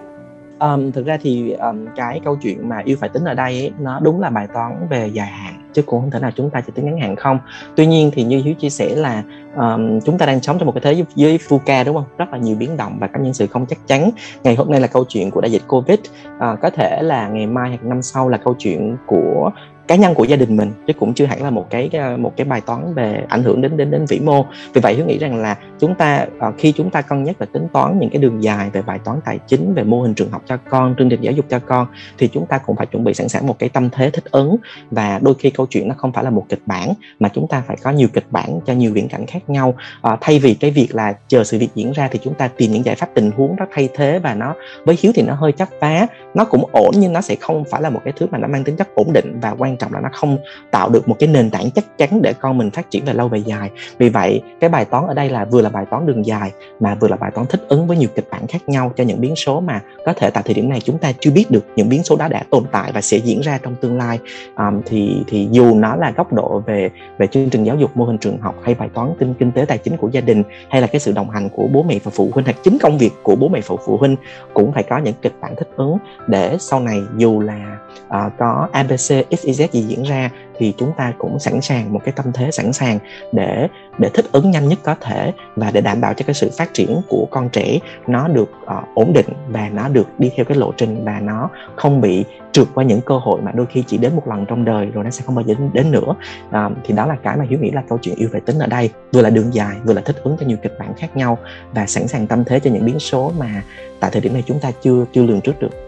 Um, 0.60 0.92
thực 0.92 1.06
ra 1.06 1.18
thì 1.22 1.52
um, 1.52 1.86
cái 1.96 2.22
câu 2.26 2.36
chuyện 2.42 2.70
mà 2.70 2.82
yêu 2.86 2.98
phải 3.00 3.10
tính 3.10 3.24
ở 3.24 3.34
đây 3.34 3.60
ấy, 3.60 3.74
nó 3.80 4.00
đúng 4.00 4.22
là 4.22 4.30
bài 4.30 4.48
toán 4.54 4.88
về 4.90 5.08
dài 5.08 5.28
hạn 5.28 5.45
chứ 5.76 5.82
cũng 5.82 6.02
không 6.02 6.12
thể 6.12 6.20
nào 6.20 6.32
chúng 6.36 6.50
ta 6.50 6.62
chỉ 6.62 6.72
tính 6.76 6.86
ngắn 6.86 7.00
hạn 7.00 7.16
không. 7.16 7.40
Tuy 7.76 7.86
nhiên 7.86 8.12
thì 8.14 8.24
như 8.24 8.42
hiếu 8.46 8.54
chia 8.54 8.70
sẻ 8.70 8.96
là 8.96 9.24
um, 9.58 10.00
chúng 10.00 10.18
ta 10.18 10.26
đang 10.26 10.42
sống 10.42 10.58
trong 10.60 10.66
một 10.66 10.72
cái 10.72 10.82
thế 10.96 11.06
giới 11.16 11.40
VUCA 11.48 11.84
đúng 11.84 11.96
không? 11.96 12.06
Rất 12.18 12.32
là 12.32 12.38
nhiều 12.38 12.56
biến 12.56 12.78
động 12.78 12.98
và 13.00 13.08
có 13.08 13.20
những 13.20 13.34
sự 13.34 13.48
không 13.48 13.66
chắc 13.66 13.88
chắn. 13.88 14.10
Ngày 14.44 14.56
hôm 14.56 14.72
nay 14.72 14.80
là 14.80 14.88
câu 14.88 15.06
chuyện 15.10 15.32
của 15.32 15.42
đại 15.42 15.52
dịch 15.52 15.64
covid. 15.68 16.00
Uh, 16.36 16.60
có 16.62 16.70
thể 16.70 17.02
là 17.02 17.28
ngày 17.28 17.48
mai 17.48 17.70
hoặc 17.70 17.84
năm 17.84 18.02
sau 18.02 18.30
là 18.30 18.38
câu 18.38 18.56
chuyện 18.60 18.98
của 19.06 19.52
cá 19.88 19.96
nhân 19.96 20.14
của 20.14 20.24
gia 20.24 20.36
đình 20.36 20.58
mình 20.58 20.72
chứ 20.88 20.94
cũng 20.94 21.14
chưa 21.14 21.26
hẳn 21.26 21.44
là 21.44 21.50
một 21.50 21.68
cái 21.70 21.90
ờ, 21.94 22.18
một 22.18 22.34
cái 22.38 22.46
bài 22.46 22.62
toán 22.62 22.94
về 22.94 23.24
ảnh 23.30 23.44
hưởng 23.44 23.62
đến 23.62 23.78
đến 23.78 23.92
đến 23.92 24.06
vĩ 24.06 24.20
mô. 24.20 24.46
Vì 24.74 24.82
vậy 24.82 24.94
hiếu 24.94 25.06
nghĩ 25.06 25.18
rằng 25.18 25.42
là 25.42 25.58
chúng 25.80 25.96
ta 25.96 26.26
ờ, 26.40 26.52
khi 26.58 26.72
chúng 26.72 26.90
ta 26.90 27.02
cân 27.02 27.24
nhắc 27.24 27.36
và 27.40 27.46
tính 27.46 27.68
toán 27.74 28.00
những 28.00 28.10
cái 28.10 28.22
đường 28.22 28.44
dài 28.44 28.70
về 28.70 28.82
bài 28.82 29.00
toán 29.06 29.20
tài 29.26 29.40
chính 29.48 29.74
về 29.74 29.84
mô 29.84 30.02
hình 30.02 30.14
trường 30.14 30.32
học 30.32 30.42
cho 30.48 30.58
con 30.70 30.96
chương 30.98 31.10
trình 31.10 31.22
giáo 31.22 31.34
dục 31.34 31.46
cho 31.50 31.60
con 31.60 31.88
thì 32.18 32.28
chúng 32.28 32.46
ta 32.46 32.58
cũng 32.58 32.76
phải 32.76 32.86
chuẩn 32.86 33.04
bị 33.04 33.14
sẵn 33.14 33.30
sàng 33.30 33.48
một 33.48 33.60
cái 33.60 33.70
tâm 33.70 33.90
thế 33.90 34.10
thích 34.10 34.32
ứng. 34.32 34.58
Và 34.92 35.20
đôi 35.24 35.34
khi 35.40 35.50
câu 35.50 35.66
chuyện 35.66 35.88
nó 35.88 35.96
không 35.98 36.12
phải 36.12 36.24
là 36.24 36.30
một 36.30 36.46
kịch 36.50 36.62
bản 36.66 36.94
mà 37.20 37.30
chúng 37.30 37.48
ta 37.48 37.64
phải 37.68 37.78
có 37.84 37.92
nhiều 37.92 38.08
kịch 38.14 38.26
bản 38.32 38.60
cho 38.66 38.74
nhiều 38.74 38.94
viễn 38.94 39.08
cảnh 39.08 39.26
khác 39.26 39.50
nhau. 39.50 39.76
À, 40.02 40.18
thay 40.22 40.40
vì 40.40 40.54
cái 40.54 40.72
việc 40.72 40.96
là 40.96 41.14
chờ 41.28 41.44
sự 41.44 41.58
việc 41.58 41.70
diễn 41.76 41.92
ra 41.92 42.08
thì 42.12 42.20
chúng 42.24 42.34
ta 42.34 42.48
tìm 42.48 42.72
những 42.72 42.86
giải 42.86 42.96
pháp 42.96 43.10
tình 43.14 43.32
huống 43.32 43.56
nó 43.60 43.66
thay 43.72 43.90
thế 43.94 44.20
và 44.20 44.34
nó 44.34 44.56
với 44.86 44.98
hiếu 45.00 45.12
thì 45.16 45.22
nó 45.22 45.34
hơi 45.34 45.52
chắc 45.52 45.70
phá 45.80 46.08
nó 46.34 46.46
cũng 46.46 46.66
ổn 46.72 46.92
nhưng 46.98 47.14
nó 47.14 47.22
sẽ 47.22 47.36
không 47.36 47.64
phải 47.72 47.82
là 47.82 47.90
một 47.90 48.02
cái 48.04 48.14
thứ 48.18 48.28
mà 48.32 48.38
nó 48.38 48.48
mang 48.48 48.64
tính 48.64 48.76
chất 48.76 48.96
ổn 48.96 49.14
định 49.14 49.40
và 49.42 49.56
quan 49.58 49.75
trọng 49.78 49.94
là 49.94 50.00
nó 50.00 50.10
không 50.14 50.38
tạo 50.72 50.90
được 50.90 51.08
một 51.08 51.16
cái 51.20 51.30
nền 51.30 51.50
tảng 51.50 51.72
chắc 51.72 51.98
chắn 51.98 52.22
để 52.22 52.34
con 52.34 52.58
mình 52.58 52.72
phát 52.72 52.92
triển 52.92 53.06
về 53.06 53.14
lâu 53.14 53.28
về 53.28 53.38
dài. 53.38 53.70
Vì 53.98 54.10
vậy 54.10 54.42
cái 54.60 54.70
bài 54.70 54.86
toán 54.86 55.08
ở 55.08 55.14
đây 55.14 55.30
là 55.30 55.46
vừa 55.46 55.62
là 55.62 55.70
bài 55.70 55.86
toán 55.92 56.06
đường 56.06 56.26
dài 56.26 56.52
mà 56.80 56.96
vừa 56.96 57.08
là 57.08 57.16
bài 57.16 57.32
toán 57.36 57.48
thích 57.48 57.66
ứng 57.68 57.88
với 57.88 57.98
nhiều 57.98 58.10
kịch 58.16 58.28
bản 58.32 58.48
khác 58.48 58.70
nhau 58.70 58.92
cho 58.96 59.04
những 59.04 59.22
biến 59.22 59.36
số 59.36 59.60
mà 59.60 59.82
có 60.06 60.14
thể 60.14 60.30
tại 60.30 60.44
thời 60.46 60.54
điểm 60.54 60.70
này 60.70 60.80
chúng 60.82 60.98
ta 60.98 61.12
chưa 61.20 61.32
biết 61.32 61.52
được 61.52 61.66
những 61.76 61.90
biến 61.90 62.04
số 62.04 62.16
đó 62.16 62.28
đã 62.28 62.44
tồn 62.50 62.64
tại 62.72 62.92
và 62.92 63.02
sẽ 63.02 63.18
diễn 63.18 63.42
ra 63.42 63.60
trong 63.64 63.76
tương 63.76 63.98
lai. 63.98 64.20
Um, 64.58 64.82
thì 64.86 65.24
thì 65.28 65.48
dù 65.52 65.76
nó 65.76 65.96
là 65.96 66.12
góc 66.12 66.34
độ 66.34 66.64
về 66.66 66.90
về 67.18 67.28
chương 67.28 67.50
trình 67.50 67.64
giáo 67.64 67.76
dục 67.76 67.98
mô 67.98 68.06
hình 68.06 68.18
trường 68.18 68.38
học 68.38 68.56
hay 68.64 68.76
bài 68.76 68.90
toán 68.94 69.10
kinh 69.20 69.34
kinh 69.34 69.52
tế 69.52 69.66
tài 69.66 69.78
chính 69.78 69.98
của 69.98 70.10
gia 70.10 70.22
đình 70.22 70.44
hay 70.70 70.82
là 70.82 70.88
cái 70.88 71.00
sự 71.00 71.12
đồng 71.12 71.30
hành 71.30 71.50
của 71.50 71.68
bố 71.74 71.84
mẹ 71.84 72.00
và 72.04 72.12
phụ 72.16 72.30
huynh 72.34 72.46
hoặc 72.46 72.56
chính 72.64 72.78
công 72.82 72.98
việc 72.98 73.12
của 73.24 73.36
bố 73.36 73.48
mẹ 73.48 73.62
và 73.68 73.76
phụ 73.86 73.98
huynh 73.98 74.16
cũng 74.54 74.74
phải 74.74 74.84
có 74.84 74.98
những 74.98 75.14
kịch 75.22 75.34
bản 75.42 75.56
thích 75.56 75.70
ứng 75.76 75.98
để 76.28 76.58
sau 76.60 76.80
này 76.80 77.02
dù 77.18 77.40
là 77.40 77.78
uh, 78.08 78.34
có 78.38 78.68
abc 78.72 79.12
xyz 79.30 79.68
gì 79.72 79.82
diễn 79.82 80.04
ra 80.04 80.30
thì 80.58 80.74
chúng 80.78 80.92
ta 80.98 81.14
cũng 81.18 81.40
sẵn 81.40 81.62
sàng 81.62 81.94
một 81.94 82.02
cái 82.06 82.14
tâm 82.16 82.26
thế 82.34 82.52
sẵn 82.52 82.74
sàng 82.74 83.00
để 83.32 83.68
để 83.98 84.10
thích 84.14 84.26
ứng 84.32 84.52
nhanh 84.52 84.68
nhất 84.68 84.80
có 84.84 84.96
thể 85.02 85.32
và 85.56 85.72
để 85.72 85.82
đảm 85.82 86.02
bảo 86.02 86.14
cho 86.14 86.26
cái 86.28 86.34
sự 86.34 86.52
phát 86.58 86.74
triển 86.74 87.02
của 87.10 87.28
con 87.32 87.50
trẻ 87.50 87.80
nó 88.08 88.28
được 88.28 88.52
uh, 88.64 88.96
ổn 88.96 89.14
định 89.14 89.28
và 89.48 89.70
nó 89.70 89.88
được 89.88 90.08
đi 90.20 90.32
theo 90.36 90.46
cái 90.46 90.58
lộ 90.58 90.72
trình 90.78 91.06
và 91.06 91.20
nó 91.20 91.50
không 91.76 92.02
bị 92.02 92.26
trượt 92.52 92.68
qua 92.74 92.84
những 92.84 93.02
cơ 93.02 93.18
hội 93.18 93.42
mà 93.42 93.52
đôi 93.52 93.66
khi 93.66 93.84
chỉ 93.88 93.98
đến 93.98 94.16
một 94.16 94.28
lần 94.28 94.46
trong 94.46 94.66
đời 94.66 94.86
rồi 94.86 95.04
nó 95.04 95.10
sẽ 95.10 95.24
không 95.26 95.36
bao 95.36 95.46
giờ 95.46 95.56
đến, 95.60 95.70
đến 95.74 95.92
nữa. 95.92 96.16
À, 96.52 96.70
thì 96.84 96.94
đó 96.94 97.06
là 97.06 97.16
cái 97.24 97.38
mà 97.38 97.46
hiếu 97.50 97.60
nghĩ 97.60 97.72
là 97.72 97.84
câu 97.90 97.98
chuyện 98.02 98.16
yêu 98.16 98.30
về 98.32 98.40
tính 98.40 98.60
ở 98.60 98.68
đây 98.68 98.90
vừa 99.12 99.22
là 99.22 99.30
đường 99.30 99.54
dài 99.54 99.76
vừa 99.86 99.94
là 99.94 100.02
thích 100.02 100.16
ứng 100.24 100.38
cho 100.40 100.46
nhiều 100.46 100.58
kịch 100.62 100.80
bản 100.80 100.94
khác 100.98 101.18
nhau 101.18 101.38
và 101.74 101.86
sẵn 101.86 102.08
sàng 102.08 102.28
tâm 102.28 102.44
thế 102.46 102.60
cho 102.60 102.72
những 102.72 102.86
biến 102.86 103.00
số 103.00 103.32
mà 103.40 103.64
tại 104.00 104.12
thời 104.12 104.22
điểm 104.22 104.34
này 104.34 104.44
chúng 104.46 104.60
ta 104.60 104.72
chưa 104.82 105.06
chưa 105.14 105.24
lường 105.24 105.42
trước 105.42 105.60
được. 105.60 105.85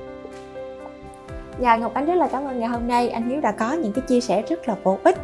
Dạ 1.59 1.75
Ngọc 1.75 1.93
Ánh 1.93 2.05
rất 2.05 2.15
là 2.15 2.27
cảm 2.27 2.45
ơn 2.45 2.59
ngày 2.59 2.69
hôm 2.69 2.87
nay. 2.87 3.09
Anh 3.09 3.29
Hiếu 3.29 3.41
đã 3.41 3.51
có 3.51 3.73
những 3.73 3.93
cái 3.93 4.03
chia 4.07 4.21
sẻ 4.21 4.43
rất 4.49 4.67
là 4.67 4.75
bổ 4.83 4.97
ích. 5.03 5.17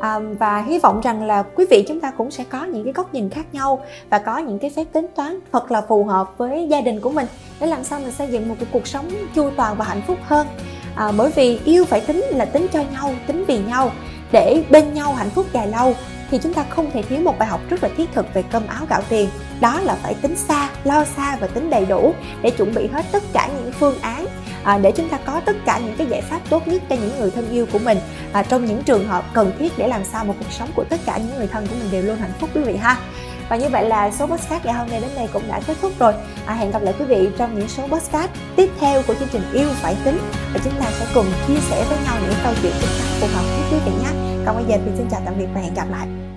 À, 0.00 0.18
và 0.18 0.62
hy 0.62 0.78
vọng 0.78 1.00
rằng 1.00 1.22
là 1.22 1.42
quý 1.42 1.66
vị 1.70 1.84
chúng 1.88 2.00
ta 2.00 2.10
cũng 2.10 2.30
sẽ 2.30 2.44
có 2.44 2.64
những 2.64 2.84
cái 2.84 2.92
góc 2.92 3.14
nhìn 3.14 3.30
khác 3.30 3.46
nhau 3.52 3.80
và 4.10 4.18
có 4.18 4.38
những 4.38 4.58
cái 4.58 4.70
phép 4.76 4.84
tính 4.92 5.06
toán 5.16 5.38
thật 5.52 5.70
là 5.70 5.80
phù 5.80 6.04
hợp 6.04 6.38
với 6.38 6.66
gia 6.68 6.80
đình 6.80 7.00
của 7.00 7.10
mình 7.10 7.26
để 7.60 7.66
làm 7.66 7.84
sao 7.84 8.00
mình 8.00 8.12
xây 8.12 8.28
dựng 8.28 8.48
một 8.48 8.54
cái 8.60 8.68
cuộc 8.72 8.86
sống 8.86 9.08
chu 9.34 9.50
toàn 9.56 9.76
và 9.76 9.84
hạnh 9.84 10.02
phúc 10.06 10.18
hơn. 10.22 10.46
À, 10.96 11.12
bởi 11.16 11.30
vì 11.30 11.60
yêu 11.64 11.84
phải 11.84 12.00
tính 12.00 12.24
là 12.30 12.44
tính 12.44 12.66
cho 12.72 12.82
nhau 12.92 13.10
tính 13.26 13.44
vì 13.48 13.58
nhau 13.58 13.90
để 14.32 14.64
bên 14.70 14.94
nhau 14.94 15.12
hạnh 15.12 15.30
phúc 15.30 15.46
dài 15.52 15.68
lâu 15.68 15.94
thì 16.30 16.38
chúng 16.42 16.54
ta 16.54 16.64
không 16.70 16.90
thể 16.90 17.02
thiếu 17.02 17.20
một 17.20 17.38
bài 17.38 17.48
học 17.48 17.60
rất 17.70 17.82
là 17.82 17.88
thiết 17.96 18.12
thực 18.12 18.34
về 18.34 18.42
cơm 18.50 18.66
áo 18.66 18.86
gạo 18.90 19.02
tiền. 19.08 19.28
Đó 19.60 19.80
là 19.80 19.94
phải 20.02 20.14
tính 20.14 20.36
xa 20.36 20.70
lo 20.84 21.04
xa 21.04 21.36
và 21.40 21.46
tính 21.46 21.70
đầy 21.70 21.86
đủ 21.86 22.14
để 22.42 22.50
chuẩn 22.50 22.74
bị 22.74 22.86
hết 22.86 23.04
tất 23.12 23.22
cả 23.32 23.48
những 23.56 23.72
phương 23.72 23.98
án 24.00 24.26
à, 24.66 24.78
để 24.78 24.92
chúng 24.92 25.08
ta 25.08 25.18
có 25.24 25.40
tất 25.44 25.56
cả 25.64 25.80
những 25.84 25.94
cái 25.98 26.06
giải 26.06 26.20
pháp 26.22 26.40
tốt 26.50 26.68
nhất 26.68 26.82
cho 26.88 26.96
những 26.96 27.20
người 27.20 27.30
thân 27.30 27.50
yêu 27.50 27.66
của 27.72 27.78
mình. 27.78 27.98
À, 28.32 28.42
trong 28.42 28.64
những 28.64 28.82
trường 28.82 29.08
hợp 29.08 29.24
cần 29.32 29.52
thiết 29.58 29.72
để 29.78 29.88
làm 29.88 30.04
sao 30.04 30.24
một 30.24 30.34
cuộc 30.38 30.52
sống 30.52 30.68
của 30.74 30.84
tất 30.84 31.00
cả 31.06 31.18
những 31.18 31.36
người 31.36 31.46
thân 31.46 31.66
của 31.66 31.74
mình 31.78 31.88
đều 31.90 32.02
luôn 32.02 32.16
hạnh 32.16 32.32
phúc 32.40 32.50
quý 32.54 32.60
vị 32.60 32.76
ha. 32.76 32.96
Và 33.48 33.56
như 33.56 33.68
vậy 33.68 33.88
là 33.88 34.10
số 34.10 34.26
podcast 34.26 34.64
ngày 34.64 34.74
hôm 34.74 34.90
nay 34.90 35.00
đến 35.00 35.10
đây 35.16 35.28
cũng 35.32 35.42
đã 35.48 35.60
kết 35.66 35.76
thúc 35.82 35.92
rồi. 35.98 36.12
À, 36.46 36.54
hẹn 36.54 36.70
gặp 36.70 36.82
lại 36.82 36.94
quý 36.98 37.04
vị 37.04 37.28
trong 37.38 37.58
những 37.58 37.68
số 37.68 37.82
podcast 37.86 38.30
tiếp 38.56 38.70
theo 38.80 39.02
của 39.06 39.14
chương 39.14 39.28
trình 39.32 39.42
yêu 39.52 39.68
phải 39.74 39.96
tính. 40.04 40.18
Và 40.54 40.60
chúng 40.64 40.74
ta 40.80 40.90
sẽ 40.90 41.06
cùng 41.14 41.26
chia 41.48 41.60
sẻ 41.70 41.84
với 41.88 41.98
nhau 42.04 42.14
những 42.22 42.34
câu 42.44 42.52
chuyện 42.62 42.72
chính 42.80 42.90
xác 42.90 43.04
phù 43.20 43.26
hợp 43.26 43.42
với 43.42 43.70
quý 43.70 43.78
vị 43.86 43.92
nhé. 44.02 44.10
Còn 44.46 44.56
bây 44.56 44.64
giờ 44.64 44.76
thì 44.84 44.90
xin 44.96 45.06
chào 45.10 45.20
tạm 45.24 45.34
biệt 45.38 45.46
và 45.54 45.60
hẹn 45.60 45.74
gặp 45.74 45.86
lại. 45.90 46.35